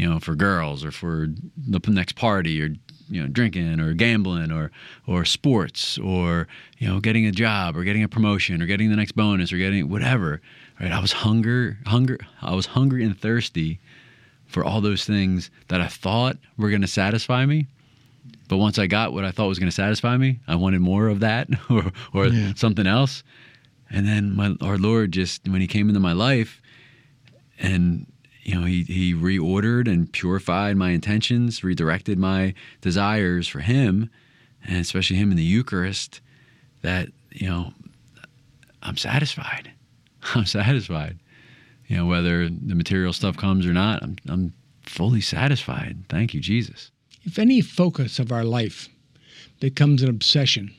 you 0.00 0.08
know, 0.08 0.18
for 0.18 0.34
girls 0.34 0.82
or 0.84 0.90
for 0.90 1.28
the 1.68 1.80
next 1.90 2.16
party 2.16 2.62
or 2.62 2.68
you 3.10 3.20
know 3.20 3.28
drinking 3.28 3.80
or 3.80 3.92
gambling 3.92 4.50
or 4.50 4.70
or 5.06 5.24
sports 5.24 5.98
or 5.98 6.46
you 6.78 6.88
know 6.88 7.00
getting 7.00 7.26
a 7.26 7.32
job 7.32 7.76
or 7.76 7.84
getting 7.84 8.02
a 8.04 8.08
promotion 8.08 8.62
or 8.62 8.66
getting 8.66 8.88
the 8.88 8.96
next 8.96 9.12
bonus 9.12 9.52
or 9.52 9.58
getting 9.58 9.88
whatever 9.88 10.40
right 10.80 10.92
i 10.92 11.00
was 11.00 11.10
hunger 11.10 11.76
hunger 11.86 12.18
i 12.40 12.54
was 12.54 12.66
hungry 12.66 13.02
and 13.04 13.18
thirsty 13.20 13.80
for 14.46 14.64
all 14.64 14.80
those 14.80 15.04
things 15.04 15.50
that 15.66 15.80
i 15.80 15.88
thought 15.88 16.36
were 16.56 16.68
going 16.70 16.80
to 16.82 16.86
satisfy 16.86 17.44
me 17.44 17.66
but 18.48 18.58
once 18.58 18.78
I 18.78 18.86
got 18.86 19.12
what 19.12 19.24
I 19.24 19.30
thought 19.30 19.46
was 19.46 19.58
going 19.60 19.68
to 19.70 19.74
satisfy 19.74 20.16
me, 20.16 20.40
I 20.48 20.56
wanted 20.56 20.80
more 20.80 21.06
of 21.08 21.20
that 21.20 21.48
or, 21.70 21.92
or 22.12 22.26
Yeah. 22.26 22.52
something 22.56 22.86
else. 22.86 23.22
And 23.88 24.06
then 24.06 24.34
my 24.34 24.56
our 24.60 24.76
Lord 24.76 25.12
just 25.12 25.48
when 25.48 25.60
He 25.60 25.68
came 25.68 25.88
into 25.88 26.00
my 26.00 26.12
life, 26.12 26.60
and 27.60 28.06
you 28.42 28.54
know 28.54 28.66
He 28.66 28.84
He 28.84 29.14
reordered 29.14 29.88
and 29.88 30.10
purified 30.12 30.76
my 30.76 30.90
intentions, 30.90 31.62
redirected 31.64 32.18
my 32.18 32.54
desires 32.80 33.48
for 33.48 33.60
Him, 33.60 34.10
and 34.64 34.78
especially 34.78 35.16
Him 35.16 35.30
in 35.30 35.36
the 35.36 35.42
Eucharist. 35.42 36.20
That 36.82 37.08
you 37.30 37.48
know, 37.48 37.72
I'm 38.82 38.96
satisfied. 38.96 39.70
I'm 40.34 40.46
satisfied. 40.46 41.18
You 41.86 41.96
know 41.96 42.06
whether 42.06 42.48
the 42.48 42.74
material 42.74 43.12
stuff 43.12 43.36
comes 43.36 43.66
or 43.66 43.72
not, 43.72 44.02
I'm 44.02 44.16
I'm 44.28 44.52
fully 44.82 45.20
satisfied. 45.20 46.04
Thank 46.08 46.34
you, 46.34 46.40
Jesus. 46.40 46.90
If 47.24 47.38
any 47.38 47.60
focus 47.60 48.18
of 48.18 48.32
our 48.32 48.44
life 48.44 48.88
becomes 49.60 50.02
an 50.02 50.08
obsession, 50.08 50.72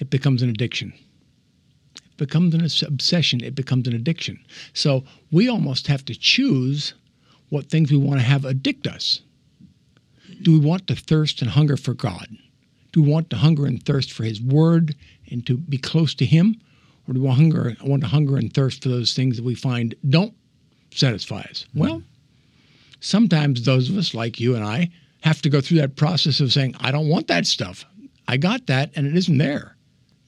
it 0.00 0.10
becomes 0.10 0.42
an 0.42 0.50
addiction. 0.50 0.92
Becomes 2.20 2.52
an 2.52 2.62
obsession, 2.86 3.42
it 3.42 3.54
becomes 3.54 3.88
an 3.88 3.94
addiction. 3.94 4.38
So 4.74 5.04
we 5.32 5.48
almost 5.48 5.86
have 5.86 6.04
to 6.04 6.14
choose 6.14 6.92
what 7.48 7.70
things 7.70 7.90
we 7.90 7.96
want 7.96 8.20
to 8.20 8.26
have 8.26 8.44
addict 8.44 8.86
us. 8.86 9.22
Do 10.42 10.52
we 10.52 10.58
want 10.58 10.86
to 10.88 10.94
thirst 10.94 11.40
and 11.40 11.50
hunger 11.50 11.78
for 11.78 11.94
God? 11.94 12.28
Do 12.92 13.02
we 13.02 13.10
want 13.10 13.30
to 13.30 13.36
hunger 13.36 13.64
and 13.64 13.82
thirst 13.82 14.12
for 14.12 14.24
His 14.24 14.38
Word 14.38 14.94
and 15.30 15.46
to 15.46 15.56
be 15.56 15.78
close 15.78 16.14
to 16.16 16.26
Him? 16.26 16.60
Or 17.08 17.14
do 17.14 17.22
we 17.22 17.28
hunger, 17.30 17.74
want 17.82 18.02
to 18.02 18.08
hunger 18.08 18.36
and 18.36 18.52
thirst 18.52 18.82
for 18.82 18.90
those 18.90 19.14
things 19.14 19.38
that 19.38 19.44
we 19.44 19.54
find 19.54 19.94
don't 20.06 20.34
satisfy 20.90 21.40
us? 21.40 21.64
Mm-hmm. 21.70 21.78
Well, 21.78 22.02
sometimes 23.00 23.64
those 23.64 23.88
of 23.88 23.96
us 23.96 24.12
like 24.12 24.38
you 24.38 24.54
and 24.56 24.62
I 24.62 24.90
have 25.22 25.40
to 25.40 25.48
go 25.48 25.62
through 25.62 25.78
that 25.78 25.96
process 25.96 26.38
of 26.40 26.52
saying, 26.52 26.74
I 26.80 26.90
don't 26.90 27.08
want 27.08 27.28
that 27.28 27.46
stuff. 27.46 27.86
I 28.28 28.36
got 28.36 28.66
that 28.66 28.90
and 28.94 29.06
it 29.06 29.16
isn't 29.16 29.38
there. 29.38 29.74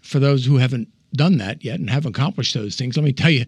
For 0.00 0.18
those 0.18 0.46
who 0.46 0.56
haven't 0.56 0.88
done 1.12 1.38
that 1.38 1.64
yet 1.64 1.78
and 1.78 1.88
haven't 1.88 2.16
accomplished 2.16 2.54
those 2.54 2.76
things, 2.76 2.96
let 2.96 3.04
me 3.04 3.12
tell 3.12 3.30
you, 3.30 3.44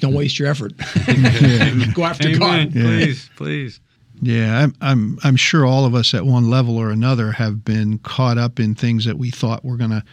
don't 0.00 0.14
waste 0.14 0.38
your 0.38 0.48
effort. 0.48 0.76
go 1.94 2.04
after 2.04 2.36
God. 2.36 2.72
Please, 2.72 3.30
please. 3.36 3.80
Yeah, 4.22 4.62
I'm, 4.62 4.74
I'm 4.80 5.18
I'm 5.24 5.36
sure 5.36 5.66
all 5.66 5.84
of 5.84 5.94
us 5.94 6.14
at 6.14 6.24
one 6.24 6.48
level 6.48 6.78
or 6.78 6.90
another 6.90 7.32
have 7.32 7.64
been 7.64 7.98
caught 7.98 8.38
up 8.38 8.60
in 8.60 8.74
things 8.74 9.04
that 9.04 9.18
we 9.18 9.30
thought 9.30 9.64
were 9.64 9.76
going 9.76 9.90
to 9.90 10.04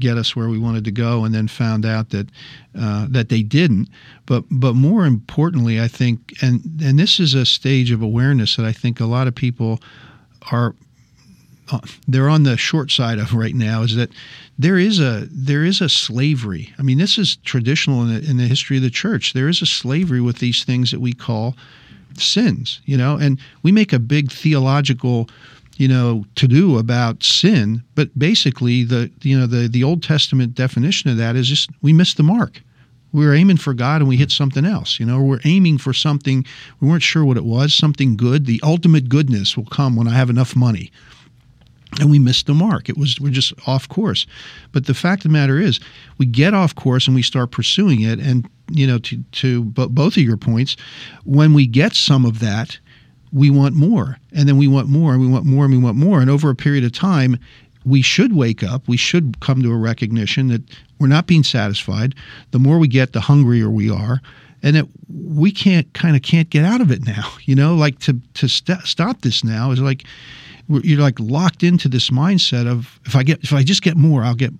get 0.00 0.16
us 0.16 0.36
where 0.36 0.48
we 0.48 0.58
wanted 0.58 0.84
to 0.84 0.92
go, 0.92 1.24
and 1.24 1.34
then 1.34 1.48
found 1.48 1.84
out 1.84 2.10
that 2.10 2.28
uh, 2.78 3.06
that 3.10 3.28
they 3.28 3.42
didn't. 3.42 3.88
But 4.26 4.44
but 4.50 4.74
more 4.74 5.06
importantly, 5.06 5.80
I 5.80 5.88
think, 5.88 6.34
and 6.40 6.62
and 6.80 6.98
this 6.98 7.18
is 7.18 7.34
a 7.34 7.44
stage 7.44 7.90
of 7.90 8.00
awareness 8.00 8.56
that 8.56 8.64
I 8.64 8.72
think 8.72 9.00
a 9.00 9.06
lot 9.06 9.26
of 9.26 9.34
people 9.34 9.80
are 10.52 10.74
Uh, 11.70 11.80
they're 12.06 12.28
on 12.28 12.44
the 12.44 12.56
short 12.56 12.90
side 12.90 13.18
of 13.18 13.34
right 13.34 13.54
now 13.54 13.82
is 13.82 13.94
that 13.94 14.10
there 14.58 14.78
is 14.78 15.00
a 15.00 15.28
there 15.30 15.64
is 15.64 15.80
a 15.80 15.88
slavery. 15.88 16.72
I 16.78 16.82
mean, 16.82 16.98
this 16.98 17.18
is 17.18 17.36
traditional 17.36 18.02
in 18.02 18.14
the, 18.14 18.30
in 18.30 18.36
the 18.38 18.46
history 18.46 18.76
of 18.76 18.82
the 18.82 18.90
church. 18.90 19.32
There 19.32 19.48
is 19.48 19.62
a 19.62 19.66
slavery 19.66 20.20
with 20.20 20.38
these 20.38 20.64
things 20.64 20.90
that 20.90 21.00
we 21.00 21.12
call 21.12 21.56
sins, 22.16 22.80
you 22.84 22.96
know, 22.96 23.16
and 23.16 23.38
we 23.62 23.72
make 23.72 23.92
a 23.92 23.98
big 23.98 24.32
theological, 24.32 25.28
you 25.76 25.88
know, 25.88 26.24
to 26.36 26.48
do 26.48 26.78
about 26.78 27.22
sin, 27.22 27.82
but 27.94 28.16
basically 28.18 28.84
the 28.84 29.10
you 29.22 29.38
know 29.38 29.46
the 29.46 29.68
the 29.68 29.84
Old 29.84 30.02
Testament 30.02 30.54
definition 30.54 31.10
of 31.10 31.16
that 31.18 31.36
is 31.36 31.48
just 31.48 31.70
we 31.82 31.92
missed 31.92 32.16
the 32.16 32.22
mark. 32.22 32.62
We 33.12 33.24
were 33.24 33.34
aiming 33.34 33.56
for 33.56 33.72
God 33.72 34.02
and 34.02 34.08
we 34.08 34.18
hit 34.18 34.30
something 34.30 34.66
else, 34.66 35.00
you 35.00 35.06
know. 35.06 35.22
We're 35.22 35.40
aiming 35.44 35.78
for 35.78 35.94
something 35.94 36.44
we 36.80 36.88
weren't 36.88 37.02
sure 37.02 37.24
what 37.24 37.38
it 37.38 37.44
was, 37.44 37.74
something 37.74 38.16
good. 38.16 38.44
The 38.44 38.60
ultimate 38.62 39.08
goodness 39.08 39.56
will 39.56 39.64
come 39.64 39.96
when 39.96 40.08
I 40.08 40.14
have 40.14 40.28
enough 40.28 40.54
money 40.54 40.90
and 42.00 42.10
we 42.10 42.18
missed 42.18 42.46
the 42.46 42.54
mark. 42.54 42.88
It 42.88 42.98
was 42.98 43.20
we're 43.20 43.32
just 43.32 43.52
off 43.66 43.88
course. 43.88 44.26
But 44.72 44.86
the 44.86 44.94
fact 44.94 45.24
of 45.24 45.30
the 45.30 45.38
matter 45.38 45.58
is, 45.58 45.80
we 46.18 46.26
get 46.26 46.54
off 46.54 46.74
course 46.74 47.06
and 47.06 47.14
we 47.14 47.22
start 47.22 47.50
pursuing 47.50 48.02
it. 48.02 48.18
And 48.18 48.48
you 48.70 48.86
know, 48.86 48.98
to 48.98 49.22
to 49.32 49.64
bo- 49.64 49.88
both 49.88 50.16
of 50.16 50.22
your 50.22 50.36
points, 50.36 50.76
when 51.24 51.54
we 51.54 51.66
get 51.66 51.94
some 51.94 52.24
of 52.24 52.40
that, 52.40 52.78
we 53.32 53.50
want 53.50 53.74
more, 53.74 54.18
and 54.32 54.48
then 54.48 54.56
we 54.56 54.68
want 54.68 54.88
more, 54.88 55.12
and 55.12 55.20
we 55.20 55.28
want 55.28 55.44
more, 55.44 55.64
and 55.64 55.74
we 55.74 55.80
want 55.80 55.96
more. 55.96 56.20
And 56.20 56.30
over 56.30 56.50
a 56.50 56.54
period 56.54 56.84
of 56.84 56.92
time, 56.92 57.38
we 57.84 58.02
should 58.02 58.34
wake 58.34 58.62
up. 58.62 58.86
We 58.86 58.96
should 58.96 59.40
come 59.40 59.62
to 59.62 59.72
a 59.72 59.76
recognition 59.76 60.48
that 60.48 60.62
we're 60.98 61.08
not 61.08 61.26
being 61.26 61.44
satisfied. 61.44 62.14
The 62.50 62.58
more 62.58 62.78
we 62.78 62.88
get, 62.88 63.12
the 63.12 63.20
hungrier 63.20 63.70
we 63.70 63.90
are. 63.90 64.20
And 64.60 64.74
that 64.74 64.86
we 65.08 65.52
can't 65.52 65.92
kind 65.94 66.16
of 66.16 66.22
can't 66.22 66.50
get 66.50 66.64
out 66.64 66.80
of 66.80 66.90
it 66.90 67.06
now, 67.06 67.32
you 67.42 67.54
know. 67.54 67.76
Like 67.76 68.00
to 68.00 68.20
to 68.34 68.48
st- 68.48 68.82
stop 68.82 69.20
this 69.20 69.44
now 69.44 69.70
is 69.70 69.80
like 69.80 70.02
you're 70.68 71.00
like 71.00 71.18
locked 71.18 71.62
into 71.62 71.88
this 71.88 72.10
mindset 72.10 72.66
of 72.66 73.00
if 73.06 73.16
I 73.16 73.22
get 73.22 73.42
if 73.42 73.52
I 73.52 73.62
just 73.62 73.82
get 73.82 73.96
more, 73.96 74.22
I'll 74.22 74.34
get 74.34 74.52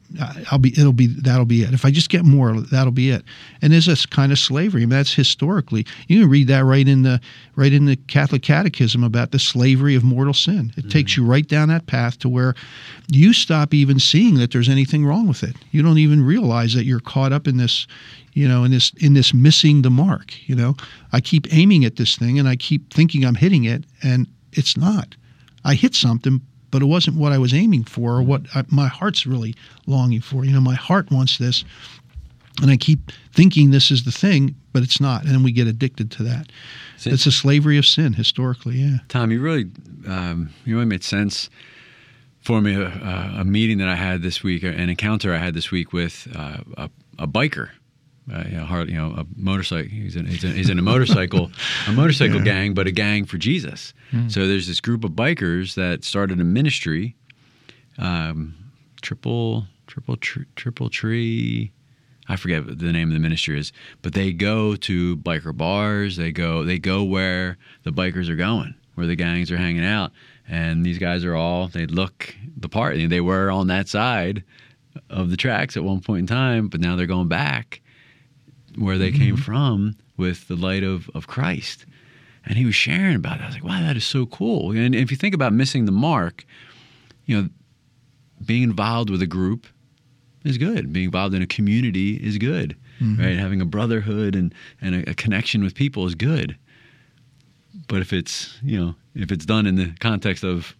I'll 0.50 0.58
be 0.58 0.70
it'll 0.70 0.94
be 0.94 1.06
that'll 1.06 1.44
be 1.44 1.62
it. 1.62 1.74
If 1.74 1.84
I 1.84 1.90
just 1.90 2.08
get 2.08 2.24
more, 2.24 2.58
that'll 2.60 2.92
be 2.92 3.10
it. 3.10 3.24
And 3.60 3.72
there's 3.72 3.86
this 3.86 4.06
kind 4.06 4.32
of 4.32 4.38
slavery. 4.38 4.82
I 4.82 4.86
mean, 4.86 4.90
that's 4.90 5.12
historically. 5.12 5.86
You 6.06 6.22
can 6.22 6.30
read 6.30 6.48
that 6.48 6.64
right 6.64 6.88
in 6.88 7.02
the 7.02 7.20
right 7.56 7.72
in 7.72 7.84
the 7.84 7.96
Catholic 7.96 8.42
Catechism 8.42 9.04
about 9.04 9.32
the 9.32 9.38
slavery 9.38 9.94
of 9.94 10.02
mortal 10.02 10.34
sin. 10.34 10.72
It 10.76 10.80
mm-hmm. 10.80 10.88
takes 10.88 11.16
you 11.16 11.26
right 11.26 11.46
down 11.46 11.68
that 11.68 11.86
path 11.86 12.18
to 12.20 12.28
where 12.28 12.54
you 13.08 13.34
stop 13.34 13.74
even 13.74 13.98
seeing 13.98 14.36
that 14.36 14.50
there's 14.50 14.68
anything 14.68 15.04
wrong 15.04 15.28
with 15.28 15.42
it. 15.42 15.56
You 15.72 15.82
don't 15.82 15.98
even 15.98 16.24
realize 16.24 16.72
that 16.74 16.84
you're 16.84 17.00
caught 17.00 17.32
up 17.32 17.46
in 17.46 17.58
this 17.58 17.86
you 18.32 18.46
know, 18.46 18.62
in 18.62 18.70
this 18.70 18.92
in 19.00 19.14
this 19.14 19.34
missing 19.34 19.82
the 19.82 19.90
mark. 19.90 20.32
You 20.48 20.54
know, 20.54 20.76
I 21.12 21.20
keep 21.20 21.52
aiming 21.52 21.84
at 21.84 21.96
this 21.96 22.16
thing 22.16 22.38
and 22.38 22.48
I 22.48 22.54
keep 22.54 22.94
thinking 22.94 23.24
I'm 23.24 23.34
hitting 23.34 23.64
it, 23.64 23.84
and 24.02 24.28
it's 24.52 24.76
not. 24.76 25.16
I 25.64 25.74
hit 25.74 25.94
something, 25.94 26.40
but 26.70 26.82
it 26.82 26.86
wasn't 26.86 27.16
what 27.16 27.32
I 27.32 27.38
was 27.38 27.54
aiming 27.54 27.84
for 27.84 28.16
or 28.16 28.22
what 28.22 28.42
I, 28.54 28.64
my 28.68 28.88
heart's 28.88 29.26
really 29.26 29.54
longing 29.86 30.20
for. 30.20 30.44
You 30.44 30.52
know, 30.52 30.60
my 30.60 30.74
heart 30.74 31.10
wants 31.10 31.38
this, 31.38 31.64
and 32.60 32.70
I 32.70 32.76
keep 32.76 33.12
thinking 33.32 33.70
this 33.70 33.90
is 33.90 34.04
the 34.04 34.12
thing, 34.12 34.54
but 34.72 34.82
it's 34.82 35.00
not, 35.00 35.22
and 35.22 35.32
then 35.32 35.42
we 35.42 35.52
get 35.52 35.66
addicted 35.66 36.10
to 36.12 36.22
that. 36.24 36.50
So, 36.96 37.10
it's 37.10 37.26
a 37.26 37.32
slavery 37.32 37.78
of 37.78 37.86
sin 37.86 38.12
historically. 38.12 38.76
Yeah, 38.76 38.98
Tom, 39.08 39.30
you 39.30 39.40
really 39.40 39.70
um, 40.06 40.50
you 40.64 40.74
really 40.74 40.86
made 40.86 41.04
sense 41.04 41.50
for 42.40 42.60
me. 42.60 42.74
A, 42.74 42.88
a, 43.38 43.44
meeting 43.44 43.78
that 43.78 43.88
I 43.88 43.94
had 43.94 44.22
this 44.22 44.42
week, 44.42 44.62
an 44.62 44.88
encounter 44.88 45.32
I 45.34 45.38
had 45.38 45.54
this 45.54 45.70
week 45.70 45.92
with 45.92 46.28
uh, 46.34 46.58
a, 46.76 46.90
a 47.18 47.26
biker 47.26 47.70
uh, 48.32 48.44
you 48.48 48.56
know, 48.56 48.64
hard, 48.64 48.88
you 48.88 48.96
know, 48.96 49.14
a 49.16 49.26
motorcycle. 49.36 49.88
He's 49.90 50.16
in, 50.16 50.26
he's 50.26 50.44
in, 50.44 50.52
he's 50.52 50.70
in 50.70 50.78
a 50.78 50.82
motorcycle, 50.82 51.50
a 51.86 51.92
motorcycle 51.92 52.38
yeah. 52.38 52.44
gang, 52.44 52.74
but 52.74 52.86
a 52.86 52.90
gang 52.90 53.24
for 53.24 53.38
Jesus. 53.38 53.94
Mm. 54.12 54.30
So 54.30 54.46
there's 54.46 54.66
this 54.66 54.80
group 54.80 55.04
of 55.04 55.12
bikers 55.12 55.74
that 55.74 56.04
started 56.04 56.40
a 56.40 56.44
ministry, 56.44 57.16
um, 57.98 58.54
triple, 59.00 59.66
triple, 59.86 60.16
tr- 60.16 60.42
triple 60.56 60.90
tree. 60.90 61.72
I 62.28 62.36
forget 62.36 62.66
what 62.66 62.78
the 62.78 62.92
name 62.92 63.08
of 63.08 63.14
the 63.14 63.20
ministry 63.20 63.58
is, 63.58 63.72
but 64.02 64.12
they 64.12 64.32
go 64.32 64.76
to 64.76 65.16
biker 65.16 65.56
bars. 65.56 66.16
They 66.16 66.30
go, 66.30 66.64
they 66.64 66.78
go 66.78 67.02
where 67.02 67.56
the 67.84 67.90
bikers 67.90 68.28
are 68.28 68.36
going, 68.36 68.74
where 68.94 69.06
the 69.06 69.16
gangs 69.16 69.50
are 69.50 69.56
hanging 69.56 69.84
out, 69.84 70.12
and 70.46 70.84
these 70.84 70.98
guys 70.98 71.24
are 71.24 71.34
all. 71.34 71.68
They 71.68 71.86
look 71.86 72.34
the 72.54 72.68
part. 72.68 72.96
They 73.08 73.20
were 73.22 73.50
on 73.50 73.68
that 73.68 73.88
side 73.88 74.44
of 75.08 75.30
the 75.30 75.38
tracks 75.38 75.76
at 75.78 75.84
one 75.84 76.00
point 76.00 76.20
in 76.20 76.26
time, 76.26 76.68
but 76.68 76.80
now 76.80 76.96
they're 76.96 77.06
going 77.06 77.28
back 77.28 77.80
where 78.78 78.98
they 78.98 79.10
mm-hmm. 79.10 79.18
came 79.18 79.36
from 79.36 79.96
with 80.16 80.48
the 80.48 80.56
light 80.56 80.82
of, 80.82 81.10
of 81.14 81.26
Christ. 81.26 81.86
And 82.44 82.56
he 82.56 82.64
was 82.64 82.74
sharing 82.74 83.16
about 83.16 83.38
it. 83.40 83.42
I 83.42 83.46
was 83.46 83.54
like, 83.54 83.64
wow, 83.64 83.80
that 83.80 83.96
is 83.96 84.06
so 84.06 84.24
cool. 84.26 84.70
And 84.70 84.94
if 84.94 85.10
you 85.10 85.16
think 85.16 85.34
about 85.34 85.52
missing 85.52 85.84
the 85.84 85.92
mark, 85.92 86.44
you 87.26 87.42
know, 87.42 87.48
being 88.44 88.62
involved 88.62 89.10
with 89.10 89.20
a 89.20 89.26
group 89.26 89.66
is 90.44 90.56
good. 90.56 90.92
Being 90.92 91.06
involved 91.06 91.34
in 91.34 91.42
a 91.42 91.46
community 91.46 92.14
is 92.14 92.38
good, 92.38 92.76
mm-hmm. 93.00 93.22
right? 93.22 93.36
Having 93.36 93.60
a 93.60 93.66
brotherhood 93.66 94.34
and, 94.34 94.54
and 94.80 94.94
a, 94.94 95.10
a 95.10 95.14
connection 95.14 95.62
with 95.62 95.74
people 95.74 96.06
is 96.06 96.14
good. 96.14 96.56
But 97.86 98.00
if 98.00 98.12
it's, 98.12 98.58
you 98.62 98.78
know, 98.80 98.94
if 99.14 99.30
it's 99.30 99.44
done 99.44 99.66
in 99.66 99.74
the 99.74 99.92
context 100.00 100.44
of 100.44 100.74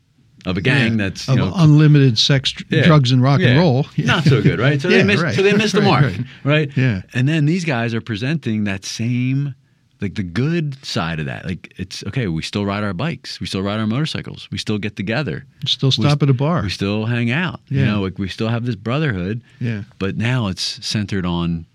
of 0.47 0.57
a 0.57 0.61
gang 0.61 0.93
yeah, 0.93 1.09
that's 1.09 1.29
of 1.29 1.37
know, 1.37 1.53
unlimited 1.57 2.19
sex, 2.19 2.55
yeah, 2.69 2.83
drugs, 2.83 3.13
and 3.13 3.23
rock 3.23 3.41
yeah. 3.41 3.49
and 3.49 3.59
roll. 3.59 3.87
Not 3.97 4.25
so 4.25 4.43
good, 4.43 4.59
right? 4.59 4.81
So 4.81 4.89
they 4.89 5.03
missed. 5.03 5.23
Right. 5.23 5.35
So 5.35 5.43
they 5.43 5.53
missed 5.53 5.75
the 5.75 5.81
mark, 5.83 6.05
right, 6.05 6.25
right. 6.45 6.77
Yeah. 6.77 7.03
And 7.15 7.29
then 7.29 7.47
these 7.47 7.65
guys 7.65 7.95
are 7.95 8.01
presenting 8.01 8.65
that 8.65 8.85
same, 8.85 9.55
like 10.01 10.15
the 10.15 10.23
good 10.23 10.85
side 10.85 11.21
of 11.21 11.27
that. 11.27 11.45
Like 11.45 11.73
it's 11.77 12.05
okay. 12.05 12.29
We 12.29 12.43
still 12.43 12.65
ride 12.65 12.85
our 12.85 12.95
bikes. 12.95 13.41
We 13.41 13.47
still 13.47 13.63
ride 13.63 13.81
our 13.81 13.87
motorcycles. 13.87 14.49
We 14.51 14.59
still 14.59 14.79
get 14.79 14.97
together. 14.97 15.45
Still 15.67 15.91
stop 15.91 16.21
we, 16.21 16.27
at 16.27 16.31
a 16.31 16.35
bar. 16.35 16.63
We 16.63 16.71
still 16.71 17.07
hang 17.07 17.31
out. 17.31 17.61
Yeah. 17.69 17.81
You 17.81 17.87
know, 17.87 18.01
like 18.03 18.19
we 18.19 18.29
still 18.29 18.49
have 18.49 18.65
this 18.65 18.77
brotherhood. 18.77 19.43
Yeah. 19.61 19.83
But 19.99 20.17
now 20.17 20.47
it's 20.47 20.85
centered 20.87 21.27
on, 21.27 21.67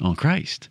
on 0.00 0.14
Christ. 0.16 0.68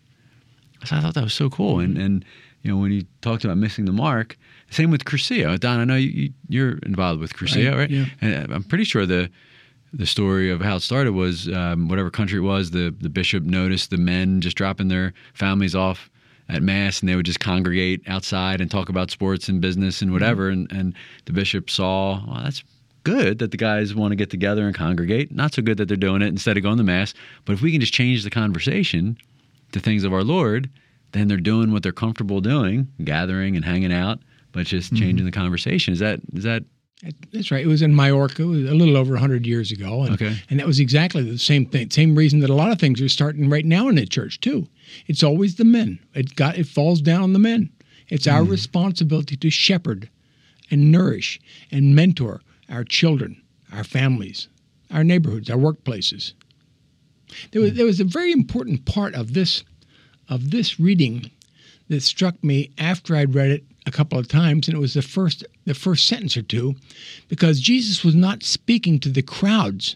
So 0.85 0.95
I 0.95 1.01
thought 1.01 1.13
that 1.13 1.23
was 1.23 1.33
so 1.33 1.49
cool. 1.49 1.79
And 1.79 1.97
and 1.97 2.25
you 2.61 2.71
know 2.71 2.77
when 2.77 2.91
you 2.91 3.03
talked 3.21 3.43
about 3.43 3.57
missing 3.57 3.85
the 3.85 3.91
mark 3.91 4.37
same 4.73 4.91
with 4.91 5.05
Cursillo. 5.05 5.59
Don, 5.59 5.79
I 5.79 5.85
know 5.85 5.95
you, 5.95 6.31
are 6.55 6.79
involved 6.83 7.21
with 7.21 7.33
Cursillo, 7.33 7.71
right? 7.71 7.77
right? 7.79 7.89
Yeah. 7.89 8.05
And 8.21 8.53
I'm 8.53 8.63
pretty 8.63 8.83
sure 8.83 9.05
the 9.05 9.29
the 9.93 10.07
story 10.07 10.49
of 10.49 10.59
how 10.59 10.77
it 10.77 10.81
started 10.81 11.13
was 11.13 11.47
um, 11.49 11.87
whatever 11.87 12.09
country 12.09 12.39
it 12.39 12.41
was, 12.41 12.71
the, 12.71 12.93
the 12.99 13.09
bishop 13.09 13.43
noticed 13.43 13.91
the 13.91 13.97
men 13.97 14.41
just 14.41 14.57
dropping 14.57 14.87
their 14.87 15.13
families 15.35 15.75
off 15.75 16.09
at 16.49 16.63
mass 16.63 16.99
and 16.99 17.07
they 17.07 17.15
would 17.15 17.27
just 17.27 17.39
congregate 17.39 18.01
outside 18.07 18.59
and 18.59 18.71
talk 18.71 18.89
about 18.89 19.11
sports 19.11 19.47
and 19.47 19.61
business 19.61 20.01
and 20.01 20.11
whatever. 20.11 20.51
Mm-hmm. 20.51 20.71
And, 20.71 20.79
and 20.79 20.93
the 21.25 21.31
bishop 21.31 21.69
saw, 21.69 22.25
well, 22.25 22.41
that's 22.43 22.63
good 23.03 23.37
that 23.39 23.51
the 23.51 23.57
guys 23.57 23.93
want 23.93 24.11
to 24.11 24.15
get 24.15 24.31
together 24.31 24.65
and 24.65 24.75
congregate. 24.75 25.31
Not 25.31 25.53
so 25.53 25.61
good 25.61 25.77
that 25.77 25.87
they're 25.87 25.95
doing 25.95 26.23
it 26.23 26.27
instead 26.27 26.57
of 26.57 26.63
going 26.63 26.77
to 26.77 26.83
mass. 26.83 27.13
But 27.45 27.53
if 27.53 27.61
we 27.61 27.71
can 27.71 27.79
just 27.79 27.93
change 27.93 28.23
the 28.23 28.31
conversation 28.31 29.17
to 29.73 29.79
things 29.79 30.03
of 30.03 30.11
our 30.11 30.23
Lord, 30.23 30.69
then 31.11 31.27
they're 31.27 31.37
doing 31.37 31.71
what 31.71 31.83
they're 31.83 31.91
comfortable 31.91 32.41
doing, 32.41 32.87
gathering 33.03 33.55
and 33.55 33.63
hanging 33.63 33.93
out 33.93 34.19
but 34.53 34.65
just 34.65 34.91
changing 34.91 35.17
mm-hmm. 35.17 35.25
the 35.25 35.31
conversation. 35.31 35.93
Is 35.93 35.99
that 35.99 36.21
is 36.33 36.43
that? 36.43 36.63
That's 37.33 37.51
right. 37.51 37.65
It 37.65 37.67
was 37.67 37.81
in 37.81 37.93
Majorca, 37.93 38.45
was 38.47 38.63
a 38.69 38.73
little 38.73 38.95
over 38.95 39.17
hundred 39.17 39.45
years 39.45 39.73
ago, 39.73 40.03
and, 40.03 40.13
okay. 40.13 40.37
and 40.49 40.57
that 40.57 40.65
was 40.65 40.79
exactly 40.79 41.21
the 41.21 41.37
same 41.37 41.65
thing. 41.65 41.89
Same 41.89 42.15
reason 42.15 42.39
that 42.39 42.49
a 42.49 42.53
lot 42.53 42.71
of 42.71 42.79
things 42.79 43.01
are 43.01 43.09
starting 43.09 43.49
right 43.49 43.65
now 43.65 43.89
in 43.89 43.95
the 43.95 44.05
church 44.05 44.39
too. 44.39 44.67
It's 45.07 45.21
always 45.21 45.55
the 45.55 45.65
men. 45.65 45.99
It 46.13 46.35
got 46.35 46.57
it 46.57 46.67
falls 46.67 47.01
down 47.01 47.21
on 47.21 47.33
the 47.33 47.39
men. 47.39 47.69
It's 48.07 48.27
our 48.27 48.43
mm. 48.43 48.51
responsibility 48.51 49.35
to 49.35 49.49
shepherd, 49.49 50.09
and 50.71 50.91
nourish, 50.91 51.41
and 51.71 51.93
mentor 51.93 52.41
our 52.69 52.85
children, 52.85 53.41
our 53.73 53.83
families, 53.83 54.47
our 54.89 55.03
neighborhoods, 55.03 55.49
our 55.49 55.57
workplaces. 55.57 56.33
There 57.51 57.61
was 57.61 57.73
there 57.73 57.85
was 57.85 57.99
a 57.99 58.05
very 58.05 58.31
important 58.31 58.85
part 58.85 59.13
of 59.13 59.33
this 59.33 59.63
of 60.29 60.51
this 60.51 60.79
reading 60.79 61.31
that 61.89 62.01
struck 62.01 62.41
me 62.43 62.71
after 62.77 63.15
I'd 63.15 63.35
read 63.35 63.51
it 63.51 63.63
a 63.85 63.91
couple 63.91 64.17
of 64.17 64.27
times, 64.27 64.67
and 64.67 64.75
it 64.75 64.79
was 64.79 64.93
the 64.93 65.01
first 65.01 65.45
the 65.65 65.73
first 65.73 66.07
sentence 66.07 66.37
or 66.37 66.41
two, 66.41 66.75
because 67.27 67.59
Jesus 67.59 68.03
was 68.03 68.15
not 68.15 68.43
speaking 68.43 68.99
to 68.99 69.09
the 69.09 69.21
crowds. 69.21 69.95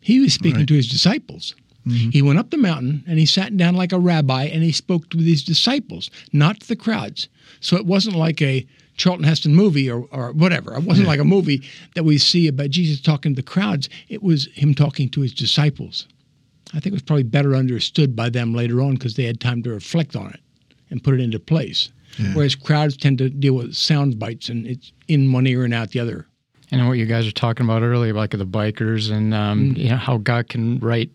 He 0.00 0.20
was 0.20 0.32
speaking 0.32 0.60
right. 0.60 0.68
to 0.68 0.74
his 0.74 0.88
disciples. 0.88 1.54
Mm-hmm. 1.86 2.10
He 2.10 2.22
went 2.22 2.38
up 2.38 2.50
the 2.50 2.56
mountain 2.56 3.04
and 3.06 3.18
he 3.18 3.26
sat 3.26 3.56
down 3.56 3.74
like 3.74 3.92
a 3.92 3.98
rabbi 3.98 4.44
and 4.44 4.62
he 4.62 4.72
spoke 4.72 5.08
to 5.10 5.16
these 5.16 5.42
disciples, 5.42 6.10
not 6.32 6.60
to 6.60 6.68
the 6.68 6.76
crowds. 6.76 7.28
So 7.60 7.76
it 7.76 7.86
wasn't 7.86 8.16
like 8.16 8.42
a 8.42 8.66
Charlton 8.96 9.24
Heston 9.24 9.54
movie 9.54 9.90
or, 9.90 10.06
or 10.10 10.32
whatever. 10.32 10.74
It 10.74 10.84
wasn't 10.84 11.06
yeah. 11.06 11.12
like 11.12 11.20
a 11.20 11.24
movie 11.24 11.62
that 11.94 12.04
we 12.04 12.18
see 12.18 12.48
about 12.48 12.70
Jesus 12.70 13.00
talking 13.00 13.34
to 13.34 13.42
the 13.42 13.46
crowds. 13.46 13.88
It 14.08 14.22
was 14.22 14.46
him 14.52 14.74
talking 14.74 15.08
to 15.10 15.22
his 15.22 15.32
disciples. 15.32 16.06
I 16.72 16.80
think 16.80 16.86
it 16.88 16.92
was 16.92 17.02
probably 17.02 17.24
better 17.24 17.56
understood 17.56 18.14
by 18.14 18.28
them 18.28 18.54
later 18.54 18.80
on 18.82 18.94
because 18.94 19.14
they 19.14 19.24
had 19.24 19.40
time 19.40 19.62
to 19.62 19.70
reflect 19.70 20.14
on 20.14 20.30
it 20.30 20.40
and 20.90 21.02
put 21.02 21.14
it 21.14 21.20
into 21.20 21.38
place. 21.38 21.90
Yeah. 22.18 22.34
Whereas 22.34 22.54
crowds 22.54 22.96
tend 22.96 23.18
to 23.18 23.30
deal 23.30 23.54
with 23.54 23.74
sound 23.74 24.18
bites 24.18 24.48
and 24.48 24.66
it's 24.66 24.92
in 25.08 25.32
one 25.32 25.46
ear 25.46 25.64
and 25.64 25.74
out 25.74 25.90
the 25.90 26.00
other. 26.00 26.26
And 26.72 26.86
what 26.86 26.98
you 26.98 27.06
guys 27.06 27.26
were 27.26 27.32
talking 27.32 27.64
about 27.64 27.82
earlier, 27.82 28.12
like 28.12 28.30
the 28.30 28.46
bikers 28.46 29.10
and 29.10 29.34
um, 29.34 29.74
mm. 29.74 29.78
you 29.78 29.88
know 29.88 29.96
how 29.96 30.18
God 30.18 30.48
can 30.48 30.78
write 30.78 31.10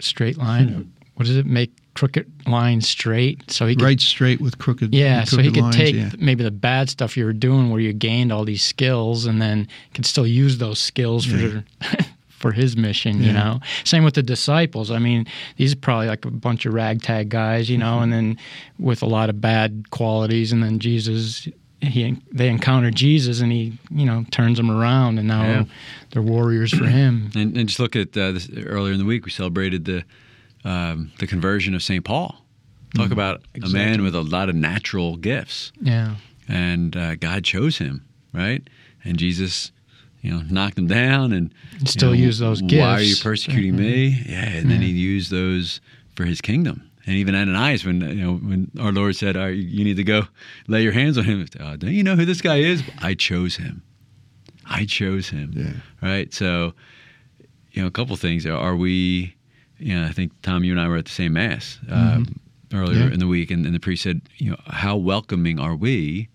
straight 0.00 0.38
line. 0.38 0.68
Mm. 0.68 0.88
What 1.14 1.26
does 1.26 1.36
it 1.36 1.44
make 1.44 1.70
crooked 1.94 2.30
lines 2.46 2.88
straight? 2.88 3.50
So 3.50 3.66
he 3.66 3.74
could, 3.74 3.84
write 3.84 4.00
straight 4.00 4.40
with 4.40 4.56
crooked. 4.56 4.94
Yeah, 4.94 5.18
crooked 5.18 5.30
so 5.30 5.42
he 5.42 5.50
could 5.50 5.64
lines, 5.64 5.76
take 5.76 5.94
yeah. 5.94 6.10
maybe 6.18 6.42
the 6.44 6.50
bad 6.50 6.88
stuff 6.88 7.16
you 7.16 7.26
were 7.26 7.34
doing, 7.34 7.70
where 7.70 7.80
you 7.80 7.92
gained 7.92 8.32
all 8.32 8.44
these 8.44 8.62
skills, 8.62 9.26
and 9.26 9.40
then 9.40 9.68
could 9.92 10.06
still 10.06 10.26
use 10.26 10.56
those 10.56 10.78
skills 10.78 11.26
yeah. 11.26 11.60
for 11.80 12.04
for 12.40 12.52
his 12.52 12.76
mission, 12.76 13.20
yeah. 13.20 13.26
you 13.26 13.32
know. 13.32 13.60
Same 13.84 14.02
with 14.02 14.14
the 14.14 14.22
disciples. 14.22 14.90
I 14.90 14.98
mean, 14.98 15.26
these 15.56 15.74
are 15.74 15.76
probably 15.76 16.08
like 16.08 16.24
a 16.24 16.30
bunch 16.30 16.66
of 16.66 16.74
ragtag 16.74 17.28
guys, 17.28 17.70
you 17.70 17.78
know, 17.78 18.00
and 18.00 18.12
then 18.12 18.38
with 18.78 19.02
a 19.02 19.06
lot 19.06 19.30
of 19.30 19.40
bad 19.40 19.90
qualities, 19.90 20.50
and 20.50 20.62
then 20.62 20.80
Jesus. 20.80 21.46
He, 21.82 22.14
they 22.30 22.50
encounter 22.50 22.90
Jesus 22.90 23.40
and 23.40 23.50
he, 23.50 23.72
you 23.90 24.04
know, 24.04 24.26
turns 24.30 24.58
them 24.58 24.70
around, 24.70 25.16
and 25.16 25.26
now 25.26 25.42
yeah. 25.42 25.64
they're 26.10 26.20
warriors 26.20 26.76
for 26.76 26.84
him. 26.84 27.30
And, 27.34 27.56
and 27.56 27.68
just 27.70 27.80
look 27.80 27.96
at 27.96 28.14
uh, 28.14 28.32
this, 28.32 28.50
earlier 28.66 28.92
in 28.92 28.98
the 28.98 29.06
week, 29.06 29.24
we 29.24 29.30
celebrated 29.30 29.86
the 29.86 30.04
um, 30.62 31.10
the 31.20 31.26
conversion 31.26 31.74
of 31.74 31.82
Saint 31.82 32.04
Paul. 32.04 32.36
Talk 32.94 33.08
mm, 33.08 33.12
about 33.12 33.40
exactly. 33.54 33.80
a 33.80 33.86
man 33.86 34.02
with 34.02 34.14
a 34.14 34.20
lot 34.20 34.50
of 34.50 34.56
natural 34.56 35.16
gifts. 35.16 35.72
Yeah, 35.80 36.16
and 36.48 36.94
uh, 36.94 37.14
God 37.14 37.44
chose 37.44 37.78
him, 37.78 38.04
right? 38.34 38.62
And 39.02 39.16
Jesus 39.16 39.72
you 40.22 40.30
know, 40.30 40.42
knocked 40.50 40.76
them 40.76 40.86
down 40.86 41.32
and 41.32 41.52
still 41.84 42.14
you 42.14 42.22
know, 42.22 42.26
use 42.26 42.38
those 42.38 42.60
gifts. 42.62 42.80
Why 42.80 42.94
are 42.94 43.02
you 43.02 43.16
persecuting 43.16 43.72
mm-hmm. 43.72 43.82
me? 43.82 44.24
Yeah, 44.26 44.44
and 44.44 44.68
yeah. 44.68 44.76
then 44.76 44.82
he 44.82 44.90
used 44.90 45.30
those 45.30 45.80
for 46.14 46.24
his 46.24 46.40
kingdom. 46.40 46.90
And 47.06 47.16
even 47.16 47.34
Ananias, 47.34 47.84
when 47.84 48.02
you 48.02 48.22
know, 48.24 48.34
when 48.34 48.70
our 48.78 48.92
Lord 48.92 49.16
said, 49.16 49.36
right, 49.36 49.56
"You 49.56 49.84
need 49.84 49.96
to 49.96 50.04
go 50.04 50.22
lay 50.68 50.82
your 50.82 50.92
hands 50.92 51.16
on 51.16 51.24
him," 51.24 51.46
uh, 51.58 51.76
don't 51.76 51.92
you 51.92 52.02
know 52.02 52.14
who 52.14 52.24
this 52.24 52.42
guy 52.42 52.58
is? 52.58 52.82
I 53.00 53.14
chose 53.14 53.56
him. 53.56 53.82
I 54.66 54.84
chose 54.84 55.28
him. 55.28 55.52
Yeah. 55.56 56.08
Right. 56.08 56.32
So, 56.32 56.74
you 57.72 57.82
know, 57.82 57.88
a 57.88 57.90
couple 57.90 58.14
things. 58.16 58.46
Are 58.46 58.76
we? 58.76 59.34
You 59.78 59.98
know, 59.98 60.06
I 60.06 60.12
think 60.12 60.32
Tom, 60.42 60.62
you 60.62 60.72
and 60.72 60.80
I 60.80 60.88
were 60.88 60.98
at 60.98 61.06
the 61.06 61.10
same 61.10 61.32
mass 61.32 61.78
um, 61.90 62.26
mm-hmm. 62.26 62.76
earlier 62.76 63.06
yeah. 63.06 63.14
in 63.14 63.18
the 63.18 63.26
week, 63.26 63.50
and, 63.50 63.64
and 63.64 63.74
the 63.74 63.80
priest 63.80 64.02
said, 64.02 64.20
you 64.36 64.50
know, 64.50 64.58
how 64.66 64.94
welcoming 64.96 65.58
are 65.58 65.74
we 65.74 66.28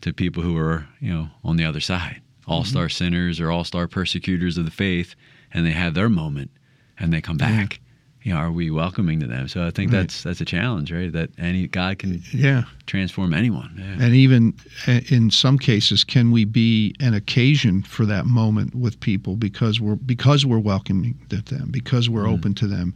to 0.00 0.12
people 0.12 0.42
who 0.42 0.58
are 0.58 0.86
you 1.00 1.12
know 1.12 1.28
on 1.44 1.56
the 1.56 1.64
other 1.64 1.80
side, 1.80 2.20
all 2.46 2.64
star 2.64 2.86
mm-hmm. 2.86 3.04
sinners 3.04 3.40
or 3.40 3.50
all 3.50 3.64
star 3.64 3.86
persecutors 3.86 4.58
of 4.58 4.64
the 4.64 4.70
faith, 4.70 5.14
and 5.52 5.66
they 5.66 5.72
have 5.72 5.94
their 5.94 6.08
moment 6.08 6.50
and 6.98 7.12
they 7.12 7.20
come 7.20 7.36
back. 7.36 7.74
Yeah. 7.74 7.78
You 8.22 8.34
know, 8.34 8.40
are 8.40 8.50
we 8.50 8.72
welcoming 8.72 9.20
to 9.20 9.26
them? 9.28 9.46
So 9.46 9.64
I 9.64 9.70
think 9.70 9.92
right. 9.92 10.00
that's 10.00 10.24
that's 10.24 10.40
a 10.40 10.44
challenge, 10.44 10.90
right? 10.90 11.12
That 11.12 11.30
any 11.38 11.68
God 11.68 12.00
can 12.00 12.20
yeah 12.32 12.64
transform 12.86 13.32
anyone, 13.32 13.76
yeah. 13.78 14.04
and 14.04 14.16
even 14.16 14.52
uh, 14.88 15.00
in 15.10 15.30
some 15.30 15.58
cases, 15.58 16.02
can 16.02 16.32
we 16.32 16.44
be 16.44 16.92
an 16.98 17.14
occasion 17.14 17.82
for 17.82 18.04
that 18.06 18.26
moment 18.26 18.74
with 18.74 18.98
people 18.98 19.36
because 19.36 19.80
we're 19.80 19.94
because 19.94 20.44
we're 20.44 20.58
welcoming 20.58 21.16
to 21.28 21.40
them, 21.40 21.68
because 21.70 22.10
we're 22.10 22.24
mm. 22.24 22.32
open 22.32 22.54
to 22.54 22.66
them. 22.66 22.94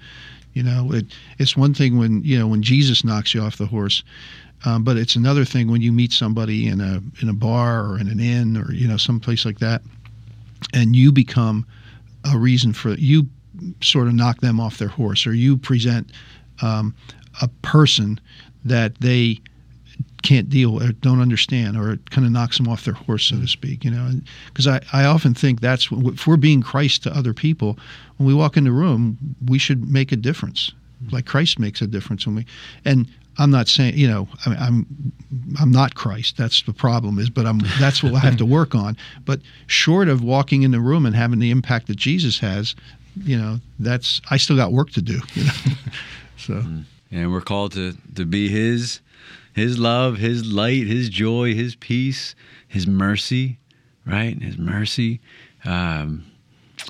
You 0.53 0.65
know, 0.65 0.91
it, 0.93 1.07
it's 1.39 1.57
one 1.57 1.75
thing 1.75 1.97
when 1.97 2.25
you 2.25 2.37
know 2.37 2.49
when 2.49 2.65
Jesus 2.65 3.05
knocks 3.05 3.33
you 3.33 3.41
off 3.41 3.57
the 3.57 3.67
horse, 3.67 4.03
um, 4.65 4.85
but 4.85 4.97
it's 4.97 5.17
another 5.17 5.45
thing 5.45 5.71
when 5.71 5.81
you 5.81 5.93
meet 5.93 6.13
somebody 6.13 6.69
in 6.69 6.81
a 6.81 7.01
in 7.23 7.29
a 7.29 7.33
bar 7.33 7.87
or 7.87 7.99
in 7.99 8.09
an 8.09 8.21
inn 8.21 8.57
or 8.57 8.73
you 8.73 8.87
know 8.87 8.97
someplace 8.97 9.45
like 9.45 9.59
that, 9.61 9.83
and 10.75 10.95
you 10.95 11.13
become 11.13 11.67
a 12.33 12.39
reason 12.39 12.73
for 12.73 12.91
you 12.91 13.27
sort 13.83 14.07
of 14.07 14.15
knock 14.15 14.41
them 14.41 14.61
off 14.61 14.79
their 14.79 14.89
horse, 14.89 15.27
or 15.27 15.35
you 15.35 15.57
present 15.57 16.11
um, 16.63 16.95
a 17.41 17.49
person 17.63 18.21
that 18.65 18.95
they 19.01 19.41
can't 20.23 20.51
deal 20.51 20.83
or 20.83 20.93
don't 20.93 21.21
understand, 21.21 21.77
or 21.77 21.93
it 21.93 22.11
kind 22.11 22.27
of 22.27 22.33
knocks 22.33 22.59
them 22.59 22.69
off 22.69 22.85
their 22.85 22.95
horse, 22.95 23.25
so 23.25 23.37
to 23.41 23.49
speak. 23.49 23.85
You 23.85 23.91
know, 23.91 24.11
because 24.49 24.67
I, 24.67 24.81
I 24.93 25.05
often 25.05 25.35
think 25.35 25.61
that's 25.61 25.89
if 25.91 26.27
we're 26.27 26.37
being 26.37 26.63
Christ 26.63 27.03
to 27.05 27.17
other 27.17 27.33
people, 27.33 27.79
when 28.19 28.27
we 28.27 28.35
walk 28.35 28.57
in 28.57 28.65
the 28.65 28.73
room, 28.73 29.17
we 29.47 29.59
should 29.59 29.89
make 29.89 30.13
a 30.13 30.17
difference, 30.17 30.73
like 31.11 31.25
Christ 31.25 31.59
makes 31.59 31.81
a 31.81 31.87
difference 31.87 32.27
when 32.27 32.37
we 32.37 32.47
and 32.85 33.09
I'm 33.41 33.51
not 33.51 33.69
saying 33.69 33.97
you 33.97 34.07
know 34.07 34.29
I 34.45 34.55
I'm 34.55 34.87
I'm 35.59 35.71
not 35.71 35.95
Christ. 35.95 36.37
That's 36.37 36.63
the 36.63 36.75
problem 36.75 37.19
is, 37.19 37.31
but 37.31 37.47
I'm 37.47 37.61
that's 37.79 38.03
what 38.03 38.15
I 38.15 38.19
have 38.19 38.37
to 38.37 38.47
work 38.47 38.75
on. 38.75 38.97
But 39.25 39.41
short 39.67 40.09
of 40.09 40.23
walking 40.23 40.63
in 40.63 40.73
the 40.73 40.81
room 40.81 41.07
and 41.07 41.17
having 41.17 41.39
the 41.39 41.51
impact 41.51 41.87
that 41.87 41.97
Jesus 41.97 42.39
has, 42.41 42.77
you 43.17 43.39
know, 43.39 43.61
that's 43.79 44.21
I 44.31 44.37
still 44.37 44.57
got 44.57 44.73
work 44.73 44.91
to 44.91 45.03
do. 45.03 45.21
You 45.35 45.45
know, 45.45 45.53
so 46.37 46.55
mm. 46.55 46.85
and 47.11 47.33
we're 47.33 47.41
called 47.41 47.73
to 47.73 47.97
to 48.15 48.27
be 48.27 48.49
His 48.49 49.01
His 49.55 49.79
love, 49.79 50.19
His 50.19 50.53
light, 50.53 50.87
His 50.87 51.09
joy, 51.09 51.55
His 51.55 51.75
peace, 51.77 52.35
His 52.69 52.87
mercy, 52.87 53.59
right? 54.05 54.41
His 54.41 54.59
mercy, 54.59 55.21
um, 55.65 56.27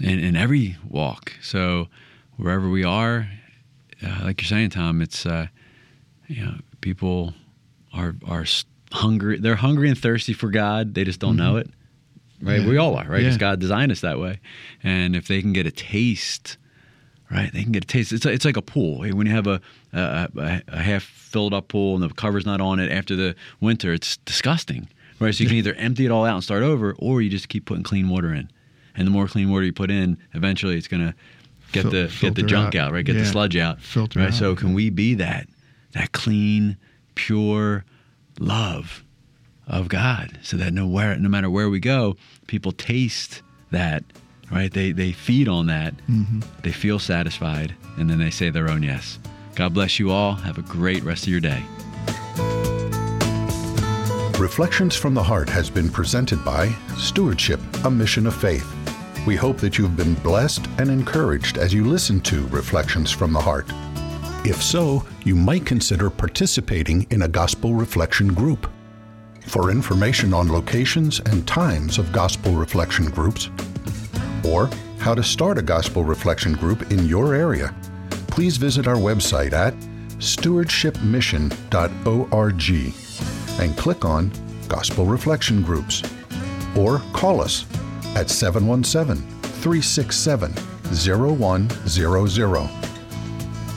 in 0.03 0.19
in 0.19 0.35
every 0.35 0.77
walk. 0.89 1.35
So 1.41 1.87
wherever 2.37 2.69
we 2.69 2.83
are, 2.83 3.29
uh, 4.05 4.21
like 4.25 4.43
you're 4.43 4.49
saying, 4.49 4.71
Tom, 4.71 5.01
it's. 5.01 5.25
Uh, 5.25 5.47
know, 6.37 6.55
people 6.81 7.35
are 7.93 8.15
are 8.27 8.45
hungry. 8.93 9.39
They're 9.39 9.57
hungry 9.57 9.89
and 9.89 9.99
thirsty 9.99 10.33
for 10.33 10.51
God. 10.51 10.95
They 10.95 11.05
just 11.05 11.21
don't 11.21 11.37
mm-hmm. 11.37 11.45
know 11.45 11.57
it. 11.57 11.71
Right? 12.43 12.61
Yeah. 12.61 12.69
We 12.69 12.79
all 12.79 12.97
are, 12.97 13.05
right? 13.05 13.19
Because 13.19 13.35
yeah. 13.35 13.39
God 13.39 13.61
designed 13.61 13.93
us 13.93 14.01
that 14.01 14.19
way. 14.19 14.41
And 14.83 15.15
if 15.15 15.29
they 15.29 15.43
can 15.43 15.53
get 15.53 15.67
a 15.67 15.71
taste, 15.71 16.57
right? 17.31 17.53
They 17.53 17.63
can 17.63 17.73
get 17.73 17.85
a 17.85 17.87
taste. 17.87 18.13
It's, 18.13 18.25
it's 18.25 18.45
like 18.45 18.57
a 18.57 18.63
pool. 18.63 19.01
When 19.01 19.27
you 19.27 19.33
have 19.33 19.47
a, 19.47 19.61
a, 19.93 20.63
a 20.69 20.79
half 20.79 21.03
filled 21.03 21.53
up 21.53 21.69
pool 21.69 21.95
and 21.95 22.03
the 22.03 22.09
cover's 22.15 22.47
not 22.47 22.61
on 22.61 22.81
it 22.81 22.91
after 22.91 23.15
the 23.15 23.37
winter, 23.61 23.93
it's 23.93 24.17
disgusting. 24.19 24.89
Right? 25.19 25.35
So 25.35 25.43
you 25.43 25.49
can 25.49 25.59
either 25.59 25.75
empty 25.75 26.07
it 26.07 26.11
all 26.11 26.25
out 26.25 26.35
and 26.35 26.43
start 26.43 26.63
over, 26.63 26.95
or 26.99 27.21
you 27.21 27.29
just 27.29 27.51
keep 27.51 27.67
putting 27.67 27.83
clean 27.83 28.09
water 28.09 28.33
in. 28.33 28.51
And 28.97 29.07
the 29.07 29.11
more 29.11 29.29
clean 29.29 29.51
water 29.51 29.65
you 29.65 29.73
put 29.75 29.91
in, 29.91 30.17
eventually 30.33 30.79
it's 30.79 30.89
going 30.89 31.07
to 31.07 31.15
get 31.73 31.83
Fil- 31.83 31.91
the 31.91 32.17
get 32.21 32.35
the 32.37 32.43
junk 32.43 32.75
out, 32.75 32.89
out 32.89 32.93
right? 32.93 33.05
Get 33.05 33.17
yeah. 33.17 33.23
the 33.23 33.29
sludge 33.29 33.57
out. 33.57 33.83
Filter 33.83 34.19
right? 34.19 34.29
Out. 34.29 34.35
So 34.35 34.57
can 34.57 34.73
we 34.73 34.89
be 34.89 35.15
that? 35.17 35.47
That 35.93 36.13
clean, 36.13 36.77
pure 37.15 37.85
love 38.39 39.05
of 39.67 39.89
God, 39.89 40.39
so 40.43 40.57
that 40.57 40.73
no 40.73 40.87
where, 40.87 41.17
no 41.17 41.29
matter 41.29 41.51
where 41.51 41.71
we 41.71 41.81
go, 41.81 42.17
people 42.47 42.73
taste 42.73 43.43
that, 43.71 44.05
right? 44.51 44.73
They 44.73 44.93
they 44.93 45.13
feed 45.13 45.49
on 45.49 45.67
that, 45.67 45.95
mm-hmm. 46.09 46.41
they 46.63 46.73
feel 46.73 46.99
satisfied, 46.99 47.75
and 47.97 48.11
then 48.11 48.19
they 48.19 48.31
say 48.31 48.51
their 48.51 48.69
own 48.69 48.83
yes. 48.83 49.19
God 49.55 49.75
bless 49.75 49.99
you 49.99 50.11
all. 50.11 50.35
Have 50.35 50.59
a 50.59 50.63
great 50.63 51.03
rest 51.03 51.25
of 51.25 51.29
your 51.29 51.41
day. 51.41 51.63
Reflections 54.39 54.97
from 54.97 55.13
the 55.13 55.23
Heart 55.23 55.51
has 55.51 55.69
been 55.69 55.91
presented 55.91 56.43
by 56.45 56.75
Stewardship, 56.97 57.61
a 57.85 57.91
Mission 57.91 58.27
of 58.27 58.35
Faith. 58.35 58.67
We 59.27 59.37
hope 59.37 59.59
that 59.59 59.77
you've 59.77 59.97
been 59.97 60.15
blessed 60.15 60.67
and 60.79 60.89
encouraged 60.91 61.59
as 61.59 61.75
you 61.75 61.85
listen 61.85 62.21
to 62.23 62.47
Reflections 62.47 63.11
from 63.11 63.35
the 63.35 63.41
Heart. 63.41 63.71
If 64.43 64.63
so, 64.63 65.05
you 65.25 65.37
might 65.37 65.67
consider 65.67 66.09
participating 66.09 67.07
in 67.11 67.21
a 67.23 67.29
gospel 67.29 67.75
reflection 67.75 68.33
group. 68.33 68.71
For 69.47 69.71
information 69.71 70.33
on 70.33 70.51
locations 70.51 71.21
and 71.21 71.47
times 71.47 71.99
of 71.99 72.11
gospel 72.11 72.55
reflection 72.55 73.11
groups, 73.11 73.51
or 74.43 74.71
how 74.99 75.15
to 75.15 75.23
start 75.23 75.59
a 75.59 75.63
gospel 75.63 76.05
reflection 76.05 76.55
group 76.55 76.91
in 76.91 77.05
your 77.07 77.35
area, 77.35 77.75
please 78.29 78.57
visit 78.57 78.87
our 78.87 78.97
website 78.97 79.53
at 79.53 79.75
stewardshipmission.org 80.21 82.71
and 83.61 83.77
click 83.77 84.07
on 84.07 84.33
Gospel 84.69 85.05
Reflection 85.05 85.63
Groups. 85.63 86.03
Or 86.77 87.01
call 87.13 87.43
us 87.43 87.67
at 88.17 88.31
717 88.31 89.17
367 89.43 90.55
0100. 90.93 92.90